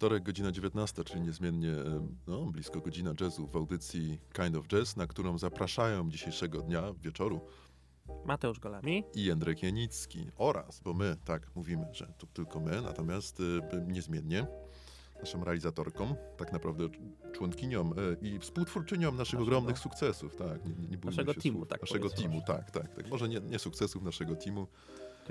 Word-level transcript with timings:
Wtorek, 0.00 0.22
godzina 0.22 0.52
19, 0.52 1.04
czyli 1.04 1.20
niezmiennie 1.20 1.70
e, 1.70 2.06
no, 2.26 2.44
blisko 2.46 2.80
godzina 2.80 3.14
jazzu 3.20 3.46
w 3.46 3.56
audycji 3.56 4.18
Kind 4.32 4.56
of 4.56 4.68
Jazz, 4.68 4.96
na 4.96 5.06
którą 5.06 5.38
zapraszają 5.38 6.10
dzisiejszego 6.10 6.62
dnia, 6.62 6.82
wieczoru 7.02 7.40
Mateusz 8.24 8.60
Golami 8.60 9.04
i 9.14 9.24
Jędrek 9.24 9.62
Janicki 9.62 10.26
oraz, 10.36 10.80
bo 10.80 10.94
my 10.94 11.16
tak 11.24 11.56
mówimy, 11.56 11.86
że 11.92 12.06
to 12.18 12.26
tylko 12.26 12.60
my, 12.60 12.82
natomiast 12.82 13.40
y, 13.40 13.60
niezmiennie 13.86 14.46
naszą 15.20 15.44
realizatorką, 15.44 16.14
tak 16.36 16.52
naprawdę 16.52 16.88
członkinią 17.32 17.90
y, 17.92 18.16
i 18.26 18.38
współtwórczynią 18.38 19.12
naszych 19.12 19.18
Naszego. 19.18 19.42
ogromnych 19.42 19.78
sukcesów, 19.78 20.36
tak. 20.36 20.64
Nie, 20.64 20.74
nie, 20.74 20.88
nie 20.88 20.98
Naszego 21.04 21.34
teamu, 21.34 21.58
słów. 21.58 21.68
tak 21.68 21.80
Naszego 21.80 22.10
teamu, 22.10 22.42
tak, 22.46 22.70
tak, 22.70 22.94
tak. 22.94 23.10
Może 23.10 23.28
nie, 23.28 23.40
nie 23.40 23.58
sukcesów 23.58 24.02
naszego 24.02 24.36
teamu, 24.36 24.66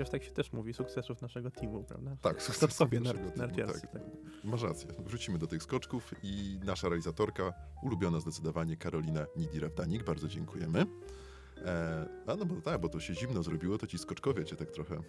Chociaż 0.00 0.10
tak 0.10 0.24
się 0.24 0.30
też 0.30 0.52
mówi, 0.52 0.74
sukcesów 0.74 1.22
naszego 1.22 1.50
teamu, 1.50 1.84
prawda? 1.84 2.16
tak, 2.20 2.42
sukcesów 2.42 2.72
Skoczkowie 2.72 3.00
naszego 3.00 3.28
nar- 3.28 3.54
teamu, 3.54 3.72
tak. 3.72 3.92
Tak. 3.92 4.02
Masz 4.44 4.62
rację. 4.62 4.88
Wrócimy 4.98 5.38
do 5.38 5.46
tych 5.46 5.62
skoczków 5.62 6.14
i 6.22 6.60
nasza 6.64 6.88
realizatorka, 6.88 7.52
ulubiona 7.82 8.20
zdecydowanie 8.20 8.76
Karolina 8.76 9.26
Nidira-Wdanik. 9.36 10.02
Bardzo 10.04 10.28
dziękujemy. 10.28 10.86
E, 11.64 12.08
a 12.26 12.36
no 12.36 12.44
bo 12.44 12.60
tak, 12.60 12.80
bo 12.80 12.88
to 12.88 13.00
się 13.00 13.14
zimno 13.14 13.42
zrobiło, 13.42 13.78
to 13.78 13.86
ci 13.86 13.98
skoczkowie 13.98 14.44
cię 14.44 14.56
tak 14.56 14.70
trochę... 14.70 15.02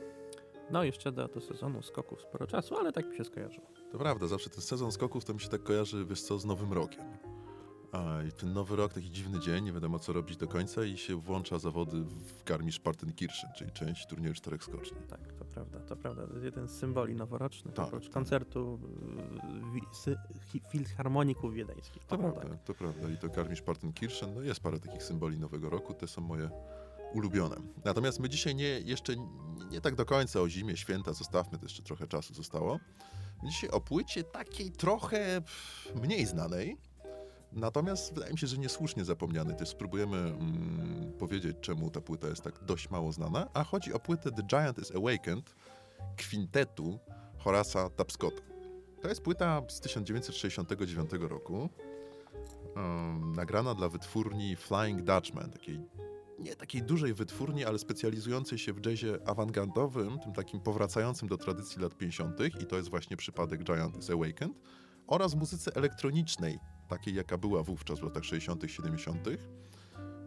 No 0.71 0.83
jeszcze 0.83 1.11
do, 1.11 1.27
do 1.27 1.41
sezonu 1.41 1.81
skoków 1.81 2.21
sporo 2.21 2.47
czasu, 2.47 2.77
ale 2.77 2.91
tak 2.91 3.09
mi 3.09 3.17
się 3.17 3.23
skojarzyło. 3.23 3.67
To 3.91 3.97
prawda, 3.97 4.27
zawsze 4.27 4.49
ten 4.49 4.61
sezon 4.61 4.91
skoków 4.91 5.25
to 5.25 5.33
mi 5.33 5.39
się 5.39 5.49
tak 5.49 5.63
kojarzy, 5.63 6.05
wiesz 6.05 6.21
co, 6.21 6.39
z 6.39 6.45
Nowym 6.45 6.73
Rokiem. 6.73 7.03
A 7.91 8.23
i 8.23 8.31
ten 8.31 8.53
Nowy 8.53 8.75
Rok, 8.75 8.93
taki 8.93 9.11
dziwny 9.11 9.39
dzień, 9.39 9.63
nie 9.63 9.71
wiadomo 9.73 9.99
co 9.99 10.13
robić 10.13 10.37
do 10.37 10.47
końca 10.47 10.83
i 10.83 10.97
się 10.97 11.15
włącza 11.15 11.59
zawody 11.59 12.03
w 12.03 12.43
Garmisch-Partenkirchen, 12.45 13.53
czyli 13.55 13.71
część 13.71 14.07
turnieju 14.07 14.33
czterech 14.33 14.63
skoczni. 14.63 14.97
Tak, 15.09 15.33
to 15.33 15.45
prawda, 15.45 15.79
to 15.79 15.95
prawda. 15.95 16.27
To 16.27 16.33
jest 16.33 16.45
jeden 16.45 16.67
z 16.67 16.71
symboli 16.71 17.15
noworocznych, 17.15 17.73
Tak, 17.73 17.87
oprócz 17.87 18.03
tak. 18.03 18.13
koncertu 18.13 18.79
y, 20.55 20.59
filharmoników 20.71 21.53
wiedeńskich. 21.53 22.05
To 22.05 22.17
prawda, 22.17 22.41
tak. 22.41 22.63
to 22.63 22.73
prawda. 22.73 23.09
I 23.09 23.17
to 23.17 23.27
Garmisch-Partenkirchen, 23.27 24.35
no 24.35 24.41
jest 24.41 24.59
parę 24.59 24.79
takich 24.79 25.03
symboli 25.03 25.39
Nowego 25.39 25.69
Roku, 25.69 25.93
te 25.93 26.07
są 26.07 26.21
moje 26.21 26.49
ulubione. 27.13 27.55
Natomiast 27.85 28.19
my 28.19 28.29
dzisiaj 28.29 28.55
nie, 28.55 28.79
jeszcze 28.79 29.13
nie, 29.71 29.81
tak 29.81 29.95
do 29.95 30.05
końca 30.05 30.41
o 30.41 30.49
zimie, 30.49 30.77
święta, 30.77 31.13
zostawmy, 31.13 31.57
to 31.57 31.65
jeszcze 31.65 31.83
trochę 31.83 32.07
czasu 32.07 32.33
zostało. 32.33 32.79
Dzisiaj 33.43 33.69
o 33.69 33.81
płycie 33.81 34.23
takiej 34.23 34.71
trochę 34.71 35.41
mniej 35.95 36.25
znanej, 36.25 36.77
natomiast 37.51 38.13
wydaje 38.13 38.31
mi 38.31 38.39
się, 38.39 38.47
że 38.47 38.57
niesłusznie 38.57 39.05
zapomnianej. 39.05 39.55
Też 39.55 39.69
spróbujemy 39.69 40.17
mm, 40.17 41.13
powiedzieć, 41.19 41.57
czemu 41.61 41.91
ta 41.91 42.01
płyta 42.01 42.27
jest 42.27 42.41
tak 42.41 42.63
dość 42.63 42.89
mało 42.89 43.11
znana, 43.11 43.47
a 43.53 43.63
chodzi 43.63 43.93
o 43.93 43.99
płytę 43.99 44.31
The 44.31 44.43
Giant 44.43 44.79
is 44.79 44.91
Awakened 44.95 45.55
kwintetu 46.17 46.99
Horasa 47.37 47.89
Tapscotta. 47.89 48.41
To 49.01 49.09
jest 49.09 49.21
płyta 49.21 49.61
z 49.67 49.79
1969 49.79 51.11
roku, 51.19 51.69
em, 52.75 53.33
nagrana 53.35 53.75
dla 53.75 53.89
wytwórni 53.89 54.55
Flying 54.55 55.01
Dutchman, 55.01 55.51
takiej 55.51 55.79
nie 56.41 56.55
takiej 56.55 56.83
dużej 56.83 57.13
wytwórni, 57.13 57.65
ale 57.65 57.79
specjalizującej 57.79 58.57
się 58.57 58.73
w 58.73 58.85
jazzie 58.85 59.19
awangardowym, 59.25 60.19
tym 60.19 60.33
takim 60.33 60.59
powracającym 60.59 61.27
do 61.27 61.37
tradycji 61.37 61.81
lat 61.81 61.97
50. 61.97 62.39
i 62.61 62.65
to 62.65 62.77
jest 62.77 62.89
właśnie 62.89 63.17
przypadek 63.17 63.63
Giant 63.63 63.97
is 63.97 64.09
Awakened, 64.09 64.57
oraz 65.07 65.35
muzyce 65.35 65.75
elektronicznej, 65.75 66.59
takiej 66.91 67.15
jaka 67.15 67.37
była 67.37 67.63
wówczas 67.63 67.99
w 67.99 68.03
latach 68.03 68.25
60., 68.25 68.63
70. 68.67 69.27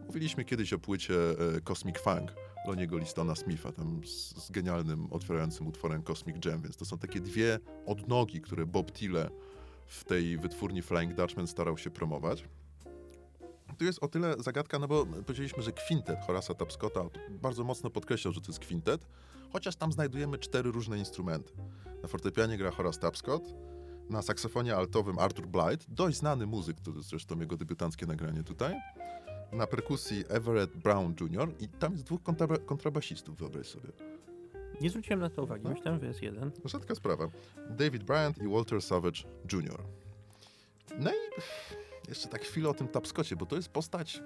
Mówiliśmy 0.07 0.45
kiedyś 0.45 0.73
o 0.73 0.79
płycie 0.79 1.15
e, 1.55 1.61
Cosmic 1.61 1.97
Funk 1.97 2.35
Loniego 2.67 2.97
Listona 2.97 3.35
Smitha, 3.35 3.71
tam 3.71 4.01
z, 4.05 4.45
z 4.45 4.51
genialnym, 4.51 5.07
otwierającym 5.11 5.67
utworem 5.67 6.03
Cosmic 6.03 6.45
Jam, 6.45 6.61
więc 6.61 6.77
to 6.77 6.85
są 6.85 6.97
takie 6.97 7.19
dwie 7.19 7.59
odnogi, 7.85 8.41
które 8.41 8.65
Bob 8.65 8.91
Tille 8.91 9.29
w 9.85 10.03
tej 10.03 10.37
wytwórni 10.37 10.81
Flying 10.81 11.13
Dutchman 11.13 11.47
starał 11.47 11.77
się 11.77 11.89
promować. 11.89 12.45
Tu 13.77 13.85
jest 13.85 14.03
o 14.03 14.07
tyle 14.07 14.35
zagadka, 14.39 14.79
no 14.79 14.87
bo 14.87 15.05
powiedzieliśmy, 15.05 15.63
że 15.63 15.71
kwintet 15.71 16.19
Horasa 16.27 16.53
Tapscotta 16.53 17.01
bardzo 17.29 17.63
mocno 17.63 17.89
podkreślał, 17.89 18.33
że 18.33 18.41
to 18.41 18.47
jest 18.47 18.59
kwintet, 18.59 19.07
chociaż 19.53 19.75
tam 19.75 19.91
znajdujemy 19.91 20.37
cztery 20.37 20.71
różne 20.71 20.97
instrumenty. 20.97 21.53
Na 22.01 22.07
fortepianie 22.07 22.57
gra 22.57 22.71
Horace 22.71 22.99
Tapscott, 22.99 23.43
na 24.09 24.21
saksofonie 24.21 24.75
altowym 24.75 25.19
Arthur 25.19 25.47
Blythe, 25.47 25.85
dość 25.87 26.17
znany 26.17 26.45
muzyk, 26.47 26.79
to 26.81 26.91
jest 26.91 27.09
zresztą 27.09 27.39
jego 27.39 27.57
debiutanckie 27.57 28.05
nagranie 28.05 28.43
tutaj, 28.43 28.75
na 29.51 29.67
perkusji 29.67 30.23
Everett 30.29 30.77
Brown 30.77 31.15
Jr. 31.21 31.49
i 31.59 31.67
tam 31.67 31.91
jest 31.91 32.03
dwóch 32.03 32.21
kontraba- 32.21 32.65
kontrabasistów, 32.65 33.37
wyobraź 33.37 33.67
sobie. 33.67 33.89
Nie 34.81 34.89
zwróciłem 34.89 35.19
na 35.19 35.29
to 35.29 35.43
uwagi, 35.43 35.63
No. 35.63 35.69
myślałem, 35.69 35.99
że 35.99 36.07
jest 36.07 36.21
jeden. 36.21 36.51
Rzadka 36.65 36.95
sprawa. 36.95 37.27
David 37.69 38.03
Bryant 38.03 38.37
i 38.37 38.47
Walter 38.47 38.81
Savage 38.81 39.21
Jr. 39.53 39.81
No 40.99 41.11
i 41.11 41.15
jeszcze 42.09 42.27
tak 42.27 42.41
chwilę 42.41 42.69
o 42.69 42.73
tym 42.73 42.87
Tapscotcie, 42.87 43.35
bo 43.35 43.45
to 43.45 43.55
jest 43.55 43.69
postać, 43.69 44.21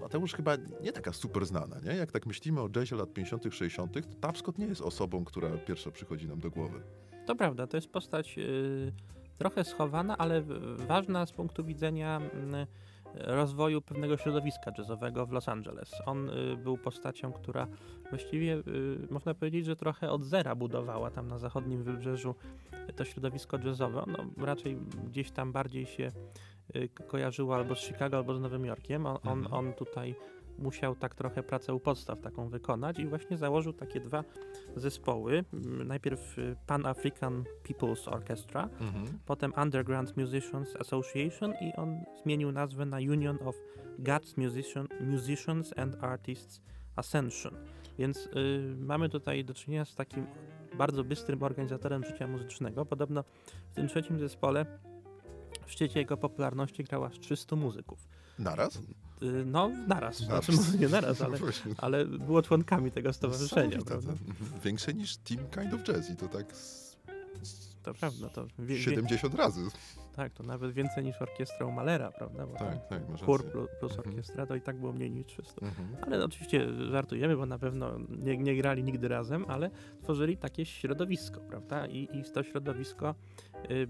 Mateusz, 0.00 0.34
chyba 0.34 0.56
nie 0.82 0.92
taka 0.92 1.12
super 1.12 1.46
znana, 1.46 1.76
nie? 1.84 1.96
Jak 1.96 2.12
tak 2.12 2.26
myślimy 2.26 2.60
o 2.60 2.68
jazzie 2.76 2.96
lat 2.96 3.12
50., 3.12 3.54
60., 3.54 3.92
to 3.92 4.00
Tapscott 4.20 4.58
nie 4.58 4.66
jest 4.66 4.80
osobą, 4.80 5.24
która 5.24 5.50
pierwsza 5.50 5.90
przychodzi 5.90 6.28
nam 6.28 6.40
do 6.40 6.50
głowy. 6.50 6.82
To 7.26 7.34
prawda, 7.36 7.66
to 7.66 7.76
jest 7.76 7.92
postać 7.92 8.38
y, 8.38 8.92
trochę 9.38 9.64
schowana, 9.64 10.18
ale 10.18 10.42
ważna 10.76 11.26
z 11.26 11.32
punktu 11.32 11.64
widzenia 11.64 12.16
mm, 12.34 12.66
rozwoju 13.14 13.82
pewnego 13.82 14.16
środowiska 14.16 14.72
jazzowego 14.78 15.26
w 15.26 15.32
Los 15.32 15.48
Angeles. 15.48 15.92
On 16.06 16.30
y, 16.30 16.56
był 16.56 16.76
postacią, 16.78 17.32
która 17.32 17.66
właściwie 18.10 18.54
y, 18.56 18.62
można 19.10 19.34
powiedzieć, 19.34 19.66
że 19.66 19.76
trochę 19.76 20.10
od 20.10 20.24
zera 20.24 20.54
budowała 20.54 21.10
tam 21.10 21.28
na 21.28 21.38
zachodnim 21.38 21.82
wybrzeżu 21.82 22.34
to 22.96 23.04
środowisko 23.04 23.58
jazzowe. 23.64 24.04
No, 24.06 24.46
raczej 24.46 24.76
gdzieś 25.08 25.30
tam 25.30 25.52
bardziej 25.52 25.86
się 25.86 26.08
ko- 26.94 27.04
kojarzyło 27.04 27.54
albo 27.54 27.74
z 27.74 27.78
Chicago, 27.78 28.16
albo 28.16 28.34
z 28.34 28.40
Nowym 28.40 28.64
Jorkiem. 28.64 29.06
On, 29.06 29.18
on, 29.24 29.38
Mhm. 29.38 29.54
on 29.54 29.72
tutaj 29.74 30.14
musiał 30.58 30.96
tak 30.96 31.14
trochę 31.14 31.42
pracę 31.42 31.74
u 31.74 31.80
podstaw 31.80 32.20
taką 32.20 32.48
wykonać 32.48 32.98
i 32.98 33.06
właśnie 33.06 33.36
założył 33.36 33.72
takie 33.72 34.00
dwa 34.00 34.24
zespoły. 34.76 35.44
Mm, 35.52 35.88
Najpierw 35.88 36.38
y, 36.38 36.56
Pan 36.66 36.86
African 36.86 37.44
People's 37.68 38.08
Orchestra, 38.14 38.68
potem 39.26 39.52
Underground 39.62 40.16
Musicians 40.16 40.76
Association 40.76 41.54
i 41.60 41.72
on 41.76 42.04
zmienił 42.22 42.52
nazwę 42.52 42.86
na 42.86 42.96
Union 42.96 43.38
of 43.44 43.56
God's 43.98 44.38
Musician, 44.38 44.88
Musicians 45.00 45.74
and 45.76 46.04
Artists 46.04 46.62
Ascension. 46.96 47.54
Więc 47.98 48.16
y, 48.26 48.76
mamy 48.78 49.08
tutaj 49.08 49.44
do 49.44 49.54
czynienia 49.54 49.84
z 49.84 49.94
takim 49.94 50.26
bardzo 50.78 51.04
bystrym 51.04 51.42
organizatorem 51.42 52.04
życia 52.04 52.26
muzycznego. 52.26 52.86
Podobno 52.86 53.24
w 53.70 53.74
tym 53.74 53.88
trzecim 53.88 54.20
zespole 54.20 54.66
w 55.66 55.72
szczycie 55.72 56.00
jego 56.00 56.16
popularności 56.16 56.84
grało 56.84 57.06
aż 57.06 57.18
300 57.18 57.56
muzyków. 57.56 58.08
Naraz? 58.38 58.78
Y, 59.22 59.44
no, 59.46 59.68
naraz. 59.88 60.20
Naraz. 60.20 60.44
Znaczy, 60.44 60.52
może 60.52 60.78
nie 60.78 60.88
naraz, 60.88 61.22
ale, 61.22 61.38
Właśnie. 61.38 61.74
ale 61.78 62.04
było 62.06 62.42
członkami 62.42 62.90
tego 62.90 63.12
stowarzyszenia, 63.12 63.78
to. 63.78 63.94
Mhm. 63.94 64.18
Większe 64.64 64.94
niż 64.94 65.16
Team 65.16 65.40
Kind 65.50 65.74
of 65.74 65.82
Jazz 65.84 66.10
i 66.10 66.16
to 66.16 66.28
tak 66.28 66.56
z, 66.56 66.96
z 67.42 67.76
To 67.82 67.94
prawda, 67.94 68.28
to 68.28 68.46
wie, 68.58 68.66
wie, 68.76 68.82
70 68.82 69.34
razy. 69.34 69.60
tak, 70.16 70.32
to 70.32 70.42
nawet 70.42 70.72
więcej 70.72 71.04
niż 71.04 71.22
orkiestra 71.22 71.66
u 71.66 71.72
Malera, 71.72 72.10
prawda? 72.10 72.46
Bo 72.46 72.54
Tak, 72.58 72.88
tak, 72.88 73.08
masz 73.08 73.22
chór 73.22 73.44
plus, 73.44 73.68
plus 73.80 73.92
Mhm. 73.92 74.08
orkiestra 74.08 74.46
to 74.46 74.56
i 74.56 74.60
tak 74.60 74.76
było 74.80 74.92
mniej 74.92 75.10
niż 75.10 75.26
300. 75.26 75.66
Mhm. 75.66 75.88
Ale 76.02 76.24
oczywiście 76.24 76.66
żartujemy, 76.90 77.36
bo 77.36 77.46
na 77.46 77.58
pewno 77.58 77.98
nie, 78.08 78.38
nie 78.38 78.56
grali 78.56 78.84
nigdy 78.84 79.08
razem, 79.08 79.44
ale 79.48 79.70
tworzyli 80.02 80.36
takie 80.36 80.64
środowisko, 80.66 81.40
prawda? 81.40 81.86
I, 81.86 82.08
i 82.12 82.22
to 82.34 82.42
środowisko 82.42 83.14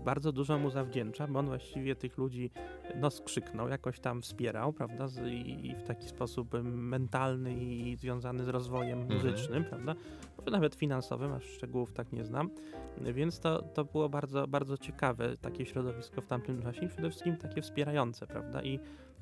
bardzo 0.04 0.32
dużo 0.32 0.58
mu 0.58 0.70
zawdzięcza, 0.70 1.26
bo 1.26 1.38
on 1.38 1.46
właściwie 1.46 1.96
tych 1.96 2.18
ludzi 2.18 2.50
no, 2.96 3.10
skrzyknął, 3.10 3.68
jakoś 3.68 4.00
tam 4.00 4.22
wspierał, 4.22 4.72
prawda? 4.72 5.06
I, 5.30 5.74
w 5.78 5.82
taki 5.82 6.08
sposób 6.08 6.54
y, 6.54 6.62
mentalny 6.62 7.54
i 7.54 7.96
związany 7.96 8.44
z 8.44 8.48
rozwojem 8.48 8.98
Mhm. 9.00 9.16
muzycznym, 9.20 9.64
prawda? 9.64 9.94
Może 10.38 10.50
nawet 10.50 10.74
finansowym, 10.74 11.32
aż 11.32 11.44
szczegółów 11.44 11.92
tak 11.92 12.12
nie 12.12 12.24
znam. 12.24 12.50
Więc 13.00 13.40
to, 13.40 13.62
to 13.62 13.84
było 13.84 14.08
bardzo, 14.08 14.46
bardzo 14.48 14.78
ciekawe 14.78 15.36
takie 15.36 15.66
środowisko 15.66 16.20
w 16.20 16.26
tamtym 16.26 16.62
czasie 16.62 16.84
i 16.84 16.88
przede 16.88 17.10
wszystkim 17.10 17.36
takie 17.36 17.62
wspierające, 17.62 18.26
prawda? 18.26 18.62
I, 18.62 18.80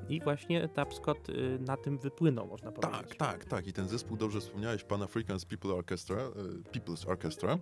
i 0.09 0.21
właśnie 0.21 0.69
Tapscott 0.69 1.29
y, 1.29 1.59
na 1.67 1.77
tym 1.77 1.99
wypłynął, 1.99 2.47
można 2.47 2.73
powiedzieć. 2.73 3.09
Tak, 3.09 3.17
tak, 3.17 3.45
tak. 3.45 3.67
I 3.67 3.73
ten 3.73 3.89
zespół, 3.89 4.17
dobrze 4.17 4.41
wspomniałeś, 4.41 4.85
Pan 4.85 5.01
African's 5.01 5.47
People 5.47 5.75
Orchestra, 5.75 6.17
e, 6.17 6.79
People's 6.79 7.11
Orchestra. 7.11 7.59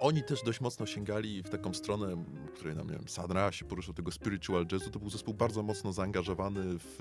Oni 0.00 0.22
też 0.22 0.42
dość 0.42 0.60
mocno 0.60 0.86
sięgali 0.86 1.42
w 1.42 1.48
taką 1.48 1.74
stronę, 1.74 2.24
której 2.54 2.76
nam, 2.76 2.90
nie 2.90 2.96
wiem, 2.96 3.52
się 3.52 3.64
poruszał 3.64 3.94
tego 3.94 4.10
spiritual 4.10 4.66
jazzu. 4.72 4.90
To 4.90 4.98
był 4.98 5.10
zespół 5.10 5.34
bardzo 5.34 5.62
mocno 5.62 5.92
zaangażowany 5.92 6.78
w, 6.78 7.00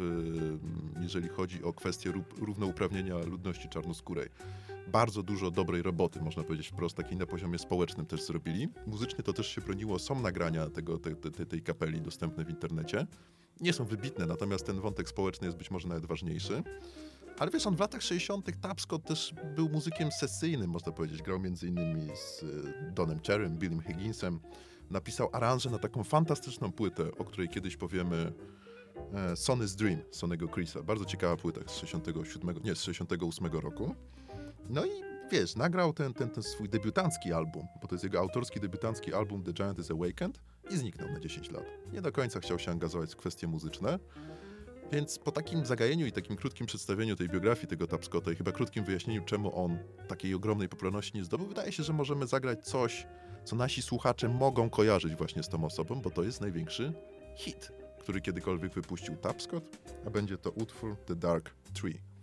e, 0.98 1.02
jeżeli 1.04 1.28
chodzi 1.28 1.64
o 1.64 1.74
kwestię 1.74 2.12
ró- 2.12 2.24
równouprawnienia 2.42 3.18
ludności 3.18 3.70
czarnoskórej. 3.70 4.30
Bardzo 4.88 5.24
dużo 5.24 5.52
dobrej 5.52 5.82
roboty, 5.82 6.22
można 6.22 6.44
powiedzieć 6.44 6.68
wprost, 6.68 6.98
takiej 6.98 7.18
na 7.18 7.26
poziomie 7.26 7.60
społecznym 7.60 8.06
też 8.06 8.22
zrobili. 8.22 8.68
Muzycznie 8.88 9.24
to 9.24 9.34
też 9.34 9.48
się 9.48 9.62
broniło. 9.62 10.00
Są 10.00 10.22
nagrania 10.22 10.70
tego, 10.70 10.98
te, 10.98 11.16
te, 11.16 11.32
te, 11.32 11.46
tej 11.46 11.62
kapeli 11.62 12.02
dostępne 12.02 12.46
w 12.46 12.50
internecie. 12.50 13.08
Nie 13.62 13.74
są 13.74 13.86
wybitne, 13.86 14.26
natomiast 14.26 14.66
ten 14.66 14.80
wątek 14.80 15.10
społeczny 15.10 15.48
jest 15.48 15.58
być 15.58 15.72
może 15.72 15.88
nawet 15.88 16.06
ważniejszy. 16.06 16.64
Ale 17.40 17.52
wiesz, 17.52 17.68
on 17.68 17.76
w 17.76 17.80
latach 17.80 18.02
60. 18.02 18.62
Tapscott 18.62 19.04
też 19.04 19.34
był 19.56 19.70
muzykiem 19.70 20.12
sesyjnym, 20.12 20.70
można 20.70 20.92
powiedzieć. 20.92 21.22
Grał 21.22 21.40
między 21.40 21.68
innymi 21.68 22.10
z 22.16 22.44
y, 22.44 22.92
Donem 22.92 23.20
Cherrym, 23.28 23.58
Billym 23.58 23.82
Higginsem. 23.82 24.40
napisał 24.90 25.30
aranże 25.34 25.70
na 25.70 25.80
taką 25.80 26.04
fantastyczną 26.04 26.72
płytę, 26.72 27.12
o 27.18 27.26
której 27.26 27.50
kiedyś 27.50 27.78
powiemy 27.78 28.34
e, 29.14 29.34
Sonny's 29.34 29.76
Dream, 29.76 30.00
Sonnego 30.12 30.48
Chrisa. 30.48 30.84
Bardzo 30.84 31.06
ciekawa 31.06 31.38
płyta 31.38 31.62
z 31.68 31.76
67, 31.76 32.56
nie, 32.64 32.76
z 32.76 32.82
68 32.82 33.48
roku. 33.48 33.96
No 34.70 34.86
i 34.86 34.90
wiesz, 35.32 35.56
nagrał 35.56 35.94
ten, 35.94 36.14
ten, 36.14 36.30
ten 36.30 36.44
swój 36.44 36.70
debiutancki 36.70 37.34
album, 37.34 37.68
bo 37.82 37.88
to 37.88 37.96
jest 37.96 38.04
jego 38.04 38.20
autorski 38.20 38.60
debiutancki 38.60 39.14
album 39.14 39.44
The 39.44 39.54
Giant 39.54 39.80
is 39.80 39.92
Awakened 39.92 40.42
i 40.72 40.78
zniknął 40.78 41.12
na 41.12 41.20
10 41.20 41.52
lat. 41.52 41.66
Nie 41.94 42.02
do 42.02 42.12
końca 42.12 42.40
chciał 42.40 42.60
się 42.60 42.72
angażować 42.72 43.14
w 43.14 43.16
kwestie 43.16 43.48
muzyczne. 43.48 44.00
Więc 44.92 45.20
po 45.20 45.32
takim 45.32 45.66
zagajeniu 45.66 46.06
i 46.06 46.12
takim 46.12 46.36
krótkim 46.36 46.68
przedstawieniu 46.68 47.16
tej 47.16 47.30
biografii 47.30 47.68
tego 47.68 47.88
Tapscota 47.88 48.32
i 48.32 48.36
chyba 48.36 48.52
krótkim 48.52 48.86
wyjaśnieniu, 48.86 49.26
czemu 49.26 49.60
on 49.60 49.78
takiej 50.08 50.34
ogromnej 50.34 50.70
popularności 50.70 51.18
nie 51.18 51.24
zdobył, 51.24 51.48
wydaje 51.48 51.72
się, 51.72 51.84
że 51.84 51.94
możemy 51.94 52.28
zagrać 52.28 52.66
coś, 52.66 53.08
co 53.44 53.56
nasi 53.56 53.82
słuchacze 53.82 54.30
mogą 54.30 54.70
kojarzyć 54.70 55.16
właśnie 55.16 55.44
z 55.44 55.50
tą 55.50 55.66
osobą, 55.66 56.02
bo 56.02 56.10
to 56.10 56.24
jest 56.24 56.42
największy 56.42 56.94
hit, 57.36 57.72
który 58.00 58.22
kiedykolwiek 58.22 58.74
wypuścił 58.74 59.16
Tapscott, 59.16 59.78
a 60.06 60.10
będzie 60.10 60.38
to 60.38 60.52
utwór 60.52 60.96
The 61.06 61.16
Dark 61.16 61.54
Tree. 61.74 62.15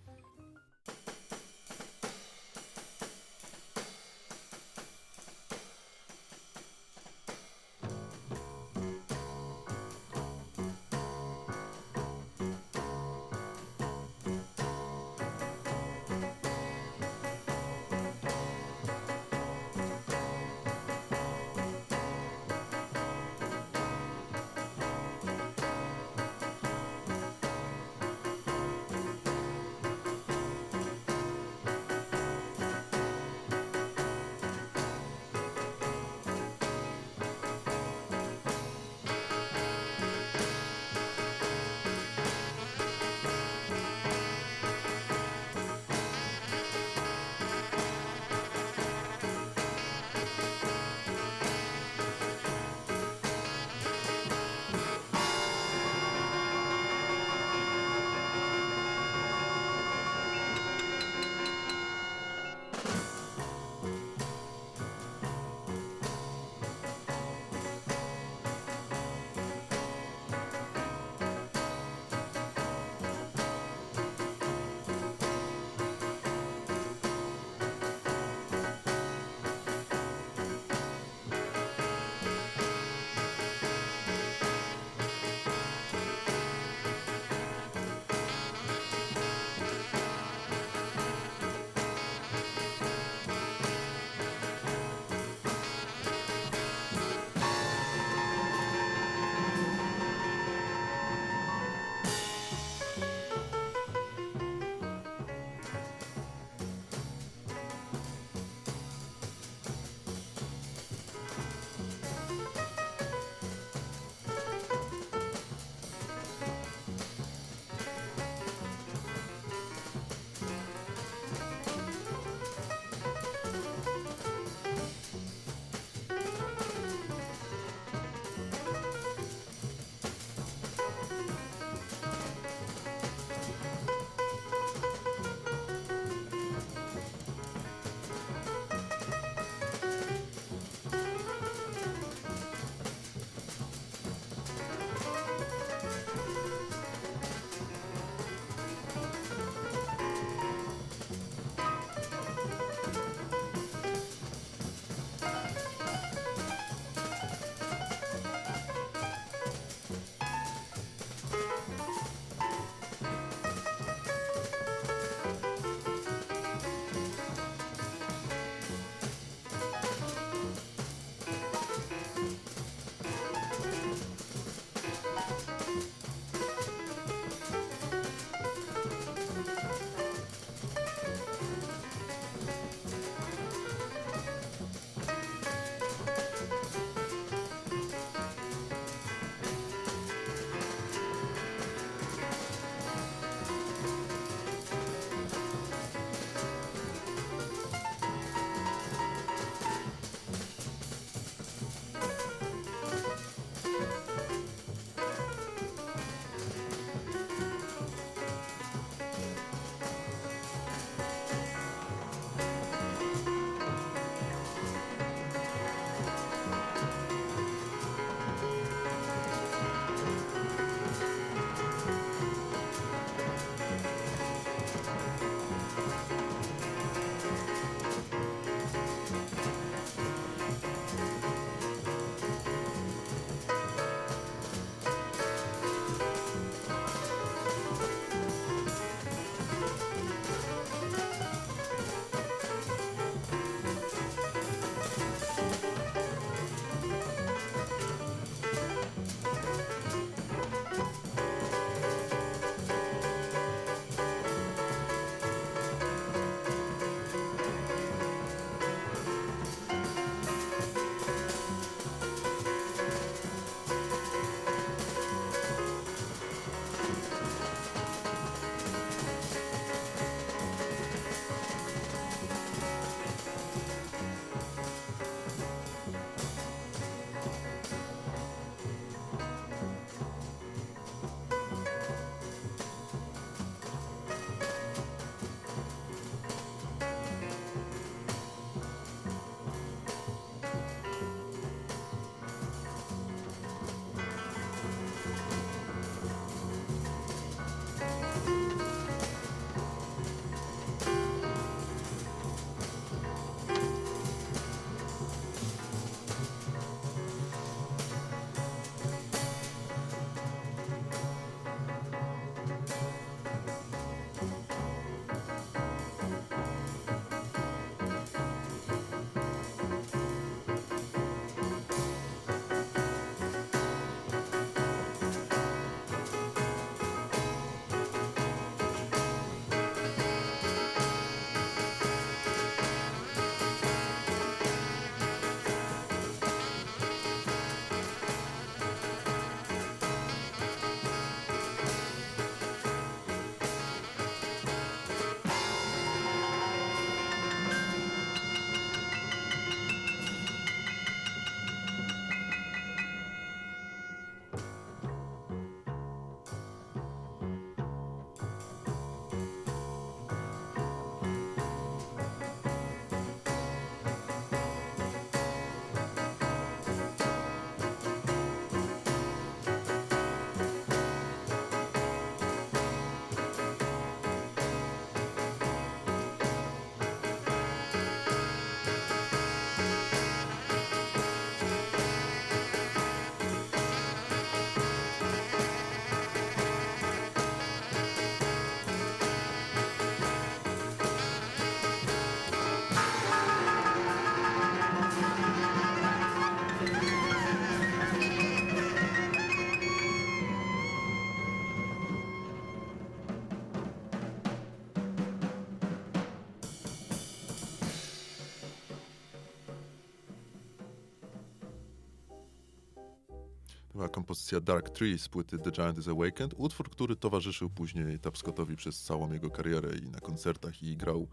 Była 413.82 413.88
kompozycja 413.88 414.40
Dark 414.40 414.70
Tree 414.70 414.98
z 414.98 415.08
płyty 415.08 415.38
The 415.38 415.50
Giant 415.50 415.78
is 415.78 415.88
Awakened, 415.88 416.34
utwór, 416.36 416.70
który 416.70 416.96
towarzyszył 416.96 417.50
później 417.50 417.98
Tab 417.98 418.18
Scottowi 418.18 418.56
przez 418.56 418.82
całą 418.82 419.12
jego 419.12 419.30
karierę 419.30 419.68
i 419.78 419.90
na 419.90 420.00
koncertach 420.00 420.62
i 420.62 420.76
grał 420.76 421.08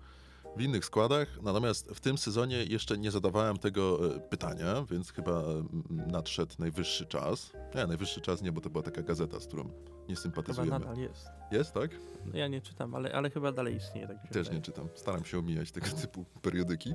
w 0.57 0.61
innych 0.61 0.85
składach. 0.85 1.27
Natomiast 1.41 1.89
w 1.91 1.99
tym 1.99 2.17
sezonie 2.17 2.63
jeszcze 2.63 2.97
nie 2.97 3.11
zadawałem 3.11 3.57
tego 3.57 4.15
e, 4.15 4.19
pytania, 4.19 4.85
więc 4.91 5.11
chyba 5.11 5.41
mm, 5.41 5.67
nadszedł 6.11 6.55
najwyższy 6.59 7.05
czas. 7.05 7.51
Nie, 7.75 7.87
najwyższy 7.87 8.21
czas 8.21 8.41
nie, 8.41 8.51
bo 8.51 8.61
to 8.61 8.69
była 8.69 8.83
taka 8.83 9.01
gazeta, 9.01 9.39
z 9.39 9.47
którą 9.47 9.63
nie 9.63 9.71
Chyba 10.07 10.21
sympatyzujemy. 10.21 10.79
nadal 10.79 10.97
jest. 10.97 11.25
Jest, 11.51 11.73
tak? 11.73 11.91
No 12.25 12.37
ja 12.37 12.47
nie 12.47 12.61
czytam, 12.61 12.95
ale, 12.95 13.13
ale 13.13 13.29
chyba 13.29 13.51
dalej 13.51 13.75
istnieje. 13.75 14.07
Tak 14.07 14.21
Też 14.21 14.29
wydaje. 14.31 14.55
nie 14.55 14.61
czytam. 14.61 14.89
Staram 14.95 15.25
się 15.25 15.39
omijać 15.39 15.71
tego 15.71 15.87
typu 16.01 16.25
periodyki. 16.41 16.93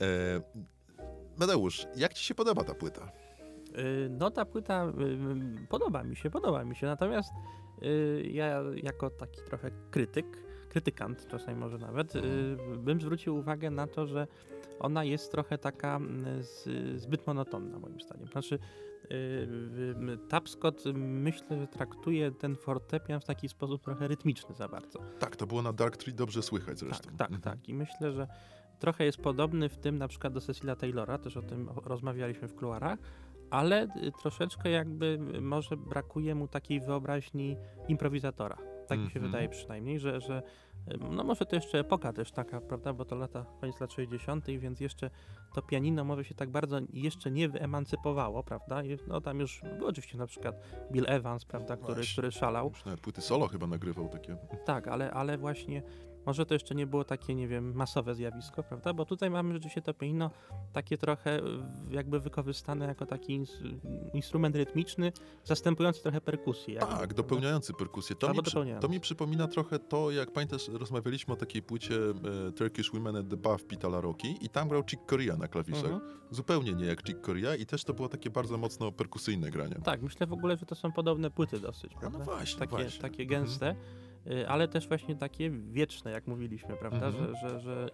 E, 0.00 0.42
Medeusz, 1.36 1.86
jak 1.96 2.14
ci 2.14 2.24
się 2.24 2.34
podoba 2.34 2.64
ta 2.64 2.74
płyta? 2.74 3.12
Y, 3.78 4.08
No 4.10 4.30
ta 4.30 4.44
płyta 4.44 4.84
y, 4.84 5.02
y, 5.62 5.66
podoba 5.68 6.04
mi 6.04 6.16
się, 6.16 6.30
podoba 6.30 6.64
mi 6.64 6.76
się, 6.76 6.86
natomiast 6.86 7.32
ja 8.24 8.62
jako 8.82 9.10
taki 9.10 9.42
trochę 9.42 9.70
krytyk, 9.90 10.26
krytykant 10.68 11.26
czasami 11.26 11.60
może 11.60 11.78
nawet, 11.78 12.12
bym 12.78 13.00
zwrócił 13.00 13.36
uwagę 13.36 13.70
na 13.70 13.86
to, 13.86 14.06
że 14.06 14.26
ona 14.80 15.04
jest 15.04 15.32
trochę 15.32 15.58
taka 15.58 16.00
zbyt 16.96 17.26
monotonna 17.26 17.78
moim 17.78 18.00
zdaniem. 18.00 18.28
Znaczy 18.28 18.58
Tapscott 20.28 20.84
myślę, 20.94 21.58
że 21.58 21.66
traktuje 21.66 22.32
ten 22.32 22.56
fortepian 22.56 23.20
w 23.20 23.24
taki 23.24 23.48
sposób 23.48 23.82
trochę 23.82 24.08
rytmiczny 24.08 24.54
za 24.54 24.68
bardzo. 24.68 24.98
Tak, 25.18 25.36
to 25.36 25.46
było 25.46 25.62
na 25.62 25.72
Dark 25.72 25.96
Tree 25.96 26.14
dobrze 26.14 26.42
słychać 26.42 26.78
zresztą. 26.78 27.10
Tak, 27.16 27.30
tak, 27.30 27.40
tak. 27.40 27.68
I 27.68 27.74
myślę, 27.74 28.12
że 28.12 28.26
trochę 28.78 29.04
jest 29.04 29.18
podobny 29.18 29.68
w 29.68 29.78
tym 29.78 29.98
na 29.98 30.08
przykład 30.08 30.32
do 30.32 30.40
Cecilia 30.40 30.76
Taylora, 30.76 31.18
też 31.18 31.36
o 31.36 31.42
tym 31.42 31.68
rozmawialiśmy 31.84 32.48
w 32.48 32.54
kuluarach, 32.54 32.98
ale 33.52 33.82
y, 33.84 34.12
troszeczkę 34.22 34.70
jakby 34.70 35.18
y, 35.36 35.40
może 35.40 35.76
brakuje 35.76 36.34
mu 36.34 36.48
takiej 36.48 36.80
wyobraźni 36.80 37.56
improwizatora. 37.88 38.56
Tak 38.88 38.98
mi 38.98 39.04
się 39.10 39.16
Mhm. 39.16 39.26
wydaje 39.26 39.48
przynajmniej, 39.48 40.00
że, 40.00 40.20
że 40.20 40.42
y, 40.92 40.98
no 41.10 41.24
może 41.24 41.46
to 41.46 41.56
jeszcze 41.56 41.78
epoka 41.78 42.12
też 42.12 42.32
taka, 42.32 42.60
prawda, 42.60 42.92
bo 42.92 43.04
to 43.04 43.16
lata, 43.16 43.44
koniec 43.60 43.80
lat 43.80 43.92
60., 43.92 44.46
więc 44.46 44.80
jeszcze 44.80 45.10
to 45.54 45.62
pianino 45.62 46.04
może 46.04 46.24
się 46.24 46.34
tak 46.34 46.50
bardzo 46.50 46.78
jeszcze 46.92 47.30
nie 47.30 47.48
wyemancypowało, 47.48 48.42
prawda? 48.42 48.82
I, 48.84 48.98
no 49.08 49.20
tam 49.20 49.40
już 49.40 49.60
był 49.78 49.86
oczywiście 49.86 50.18
na 50.18 50.26
przykład 50.26 50.56
Bill 50.92 51.04
Evans, 51.08 51.44
prawda, 51.44 51.76
który, 51.76 51.94
Właśnie. 51.94 52.12
który 52.12 52.32
szalał, 52.32 52.68
Już 52.68 52.84
nawet 52.84 53.00
płyty 53.00 53.20
solo 53.20 53.48
chyba 53.48 53.66
nagrywał 53.66 54.08
takie. 54.08 54.36
tak, 54.64 54.88
ale, 54.88 55.10
ale 55.10 55.38
właśnie 55.38 55.82
może 56.26 56.46
to 56.46 56.54
jeszcze 56.54 56.74
nie 56.74 56.86
było 56.86 57.04
takie, 57.04 57.34
nie 57.34 57.48
wiem, 57.48 57.74
masowe 57.74 58.14
zjawisko, 58.14 58.62
prawda? 58.62 58.94
Bo 58.94 59.04
tutaj 59.04 59.30
mamy 59.30 59.54
rzeczywiście 59.54 59.82
to 59.82 59.94
pianino 59.94 60.30
takie 60.72 60.98
trochę 60.98 61.38
y, 61.38 61.42
jakby 61.90 62.20
wykorzystane 62.20 62.86
jako 62.86 63.06
taki 63.06 63.32
ins 63.34 63.58
instrument 64.14 64.56
rytmiczny, 64.56 65.12
zastępujący 65.44 66.02
trochę 66.02 66.20
perkusję. 66.20 66.74
jakby, 66.74 66.88
Tak, 66.90 66.98
prawda? 66.98 67.14
dopełniający 67.14 67.72
perkusję. 67.72 68.16
To 68.16 68.30
mi, 68.30 68.42
dopełniający. 68.42 68.86
to 68.86 68.92
mi 68.92 69.00
przypomina 69.00 69.48
trochę 69.48 69.78
to, 69.78 70.10
jak 70.10 70.30
pamiętasz, 70.32 70.68
rozmawialiśmy 70.68 71.34
o 71.34 71.36
takiej 71.36 71.62
płycie 71.62 71.94
e, 72.48 72.52
Turkish 72.52 72.90
Women 72.92 73.16
at 73.16 73.28
the 73.28 73.36
Bath 73.36 73.64
Pita 73.64 73.88
Laroki 73.88 74.36
i 74.40 74.48
tam 74.48 74.68
grał 74.68 74.82
Chick 74.90 75.02
Corea 75.10 75.36
na 75.36 75.48
klawiszach. 75.48 75.84
Mhm. 75.84 76.00
Zupełnie 76.30 76.72
nie 76.72 76.84
jak 76.86 77.06
Chick 77.06 77.20
Corea 77.26 77.54
i 77.54 77.66
też 77.66 77.84
to 77.84 77.94
było 77.94 78.08
takie 78.08 78.30
bardzo 78.30 78.58
mocno 78.58 78.92
perkusyjne 78.92 79.50
granie. 79.50 79.74
Tak, 79.84 80.02
myślę 80.02 80.26
w 80.26 80.32
ogóle, 80.32 80.56
że 80.56 80.66
to 80.66 80.74
są 80.74 80.92
podobne 80.92 81.30
płyty 81.30 81.60
dosyć, 81.60 81.92
no 81.94 82.00
prawda? 82.00 82.24
właśnie, 82.24 82.58
takie, 82.58 82.70
właśnie. 82.70 83.00
takie 83.00 83.26
gęste, 83.26 83.70
y, 83.70 84.11
ale 84.48 84.68
też 84.68 84.88
właśnie 84.88 85.16
takie 85.16 85.50
wieczne, 85.50 86.10
jak 86.10 86.26
mówiliśmy, 86.26 86.76
prawda? 86.76 87.06
Mhm. 87.06 87.34
Że, 87.36 87.48
że, 87.48 87.60
że 87.60 87.90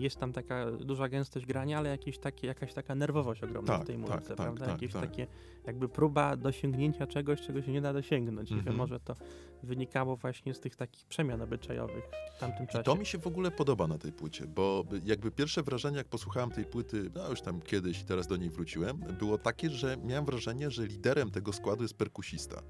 jest 0.00 0.16
tam 0.16 0.32
taka 0.32 0.70
duża 0.72 1.08
gęstość 1.08 1.46
grania, 1.46 1.78
ale 1.78 1.90
jakieś 1.90 2.18
takie, 2.18 2.46
jakaś 2.46 2.74
taka 2.74 2.94
nerwowość 2.94 3.42
ogromna 3.42 3.72
Tak, 3.72 3.82
w 3.82 3.86
tej 3.86 3.96
tak, 3.96 4.10
muzyce, 4.10 4.28
tak, 4.28 4.36
prawda? 4.36 4.64
tak, 4.64 4.74
jakieś 4.74 4.92
tak. 4.92 5.02
takie 5.02 5.26
jakby 5.66 5.88
próba 5.88 6.36
dosięgnięcia 6.36 7.06
czegoś, 7.06 7.40
czego 7.40 7.62
się 7.62 7.72
nie 7.72 7.80
da 7.80 7.92
dosięgnąć. 7.92 8.52
Mhm. 8.52 8.76
może 8.76 9.00
to 9.00 9.14
wynikało 9.62 10.16
właśnie 10.16 10.54
z 10.54 10.60
tych 10.60 10.76
takich 10.76 11.06
przemian 11.06 11.42
obyczajowych 11.42 12.04
w 12.36 12.40
tamtym 12.40 12.64
I 12.64 12.68
czasie. 12.68 12.84
to 12.84 12.96
mi 12.96 13.06
się 13.06 13.18
w 13.18 13.26
ogóle 13.26 13.50
podoba 13.50 13.86
na 13.86 13.98
tej 13.98 14.12
płycie, 14.12 14.46
bo 14.46 14.84
jakby 15.04 15.30
pierwsze 15.30 15.62
wrażenie, 15.62 15.96
jak 15.96 16.08
posłuchałem 16.08 16.50
tej 16.50 16.64
płyty, 16.64 17.10
no 17.14 17.30
już 17.30 17.40
tam 17.40 17.60
kiedyś 17.62 18.00
i 18.00 18.04
teraz 18.04 18.26
do 18.26 18.36
niej 18.36 18.50
wróciłem, 18.50 18.96
było 19.18 19.38
takie, 19.38 19.70
że 19.70 19.96
miałem 20.04 20.24
wrażenie, 20.24 20.70
że 20.70 20.86
liderem 20.86 21.30
tego 21.30 21.52
składu 21.52 21.82
jest 21.82 21.94
perkusista. 21.94 22.62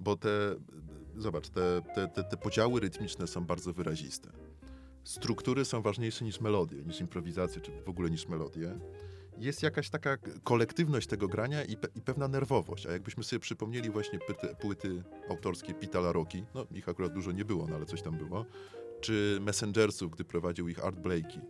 Bo 0.00 0.16
te, 0.16 0.28
zobacz, 1.18 1.48
te, 1.48 1.82
te, 1.94 2.08
te, 2.08 2.24
te 2.24 2.36
podziały 2.36 2.80
rytmiczne 2.80 3.26
są 3.26 3.44
bardzo 3.44 3.72
wyraziste. 3.72 4.30
Struktury 5.04 5.64
są 5.64 5.82
ważniejsze 5.82 6.24
niż 6.24 6.40
melodie, 6.40 6.82
niż 6.82 7.00
improwizacje, 7.00 7.60
czy 7.60 7.70
w 7.86 7.88
ogóle 7.88 8.10
niż 8.10 8.28
melodie. 8.28 8.78
Jest 9.38 9.62
jakaś 9.62 9.90
taka 9.90 10.16
kolektywność 10.44 11.06
tego 11.06 11.28
grania 11.28 11.64
i, 11.64 11.76
pe, 11.76 11.88
i 11.94 12.00
pewna 12.00 12.28
nerwowość. 12.28 12.86
A 12.86 12.92
jakbyśmy 12.92 13.24
sobie 13.24 13.40
przypomnieli 13.40 13.90
właśnie 13.90 14.18
płyty, 14.18 14.48
płyty 14.60 15.02
autorskie 15.30 15.74
Pita 15.74 16.00
Laroki, 16.00 16.44
no 16.54 16.66
ich 16.70 16.88
akurat 16.88 17.12
dużo 17.12 17.32
nie 17.32 17.44
było, 17.44 17.66
no 17.66 17.76
ale 17.76 17.86
coś 17.86 18.02
tam 18.02 18.18
było, 18.18 18.46
czy 19.00 19.38
Messengersów, 19.40 20.12
gdy 20.12 20.24
prowadził 20.24 20.68
ich 20.68 20.84
Art 20.84 20.96
Blakey, 20.96 21.40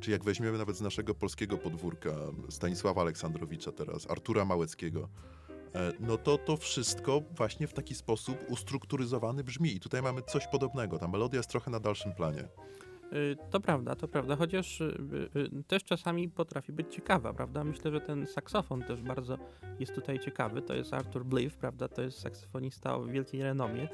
czy 0.00 0.10
jak 0.10 0.24
weźmiemy 0.24 0.58
nawet 0.58 0.76
z 0.76 0.80
naszego 0.80 1.14
polskiego 1.14 1.58
podwórka 1.58 2.10
Stanisława 2.48 3.00
Aleksandrowicza 3.00 3.72
teraz, 3.72 4.10
Artura 4.10 4.44
Małeckiego, 4.44 5.08
no 6.00 6.16
to 6.16 6.38
to 6.38 6.56
wszystko 6.56 7.22
właśnie 7.30 7.66
w 7.66 7.72
taki 7.72 7.94
sposób 7.94 8.36
ustrukturyzowany 8.48 9.44
brzmi. 9.44 9.76
I 9.76 9.80
tutaj 9.80 10.02
mamy 10.02 10.22
coś 10.22 10.46
podobnego. 10.46 10.98
Ta 10.98 11.08
melodia 11.08 11.36
jest 11.38 11.50
trochę 11.50 11.70
na 11.70 11.80
dalszym 11.80 12.14
planie. 12.14 12.48
Y, 13.12 13.36
To 13.50 13.60
prawda, 13.60 13.94
to 13.94 14.08
prawda, 14.08 14.36
chociaż 14.36 14.80
y, 14.80 14.98
y, 15.36 15.62
też 15.64 15.84
czasami 15.84 16.28
potrafi 16.28 16.72
być 16.72 16.94
ciekawa, 16.94 17.32
prawda? 17.32 17.64
Myślę, 17.64 17.90
że 17.90 18.00
ten 18.00 18.26
saksofon 18.26 18.82
też 18.82 19.02
bardzo 19.02 19.38
jest 19.80 19.94
tutaj 19.94 20.18
ciekawy. 20.18 20.62
To 20.62 20.74
jest 20.74 20.94
Arthur 20.94 21.24
Blythe, 21.24 21.58
prawda? 21.58 21.88
To 21.88 22.02
jest 22.02 22.18
saksofonista 22.18 22.96
o 22.96 23.04
wielkiej 23.04 23.42
renomie. 23.42 23.88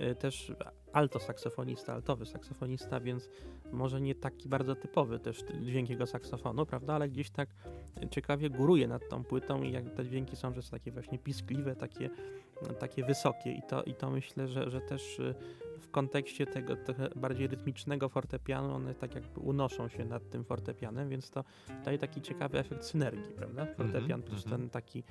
Y, 0.00 0.14
Też 0.14 0.52
alto 0.92 1.18
saksofonista, 1.18 1.92
altowy 1.94 2.26
saksofonista, 2.26 3.00
więc 3.00 3.28
może 3.72 4.00
nie 4.00 4.14
taki 4.14 4.48
bardzo 4.48 4.74
typowy 4.74 5.18
też 5.18 5.44
dźwięk 5.60 5.90
jego 5.90 6.06
saksofonu, 6.06 6.66
prawda? 6.66 6.94
Ale 6.94 7.08
gdzieś 7.08 7.30
tak 7.30 7.48
ciekawie 8.10 8.50
góruje 8.50 8.88
nad 8.88 9.08
tą 9.08 9.24
płytą 9.24 9.62
i 9.62 9.72
jak 9.72 9.90
te 9.90 10.04
dźwięki 10.06 10.36
są 10.36 10.54
że 10.54 10.62
są 10.62 10.70
takie 10.70 10.90
właśnie 10.92 11.18
piskliwe, 11.18 11.76
takie, 11.76 12.10
takie 12.78 13.04
wysokie 13.04 13.52
i 13.52 13.62
to, 13.68 13.82
i 13.82 13.94
to 13.94 14.10
myślę, 14.10 14.48
że, 14.48 14.70
że 14.70 14.80
też 14.80 15.20
w 15.88 15.90
kontekście 15.90 16.46
tego 16.46 16.76
trochę 16.76 17.08
bardziej 17.16 17.46
rytmicznego 17.46 18.08
fortepianu 18.08 18.74
one 18.74 18.94
tak 18.94 19.14
jakby 19.14 19.40
unoszą 19.40 19.88
się 19.88 20.04
nad 20.04 20.30
tym 20.30 20.44
fortepianem, 20.44 21.08
więc 21.08 21.30
to 21.30 21.44
daje 21.84 21.98
taki 21.98 22.22
ciekawy 22.22 22.58
efekt 22.58 22.84
synergii, 22.84 23.32
prawda? 23.36 23.66
Fortepian 23.66 24.22
plus 24.22 24.44
mhm. 24.44 24.60
ten 24.60 24.70
taki 24.70 25.04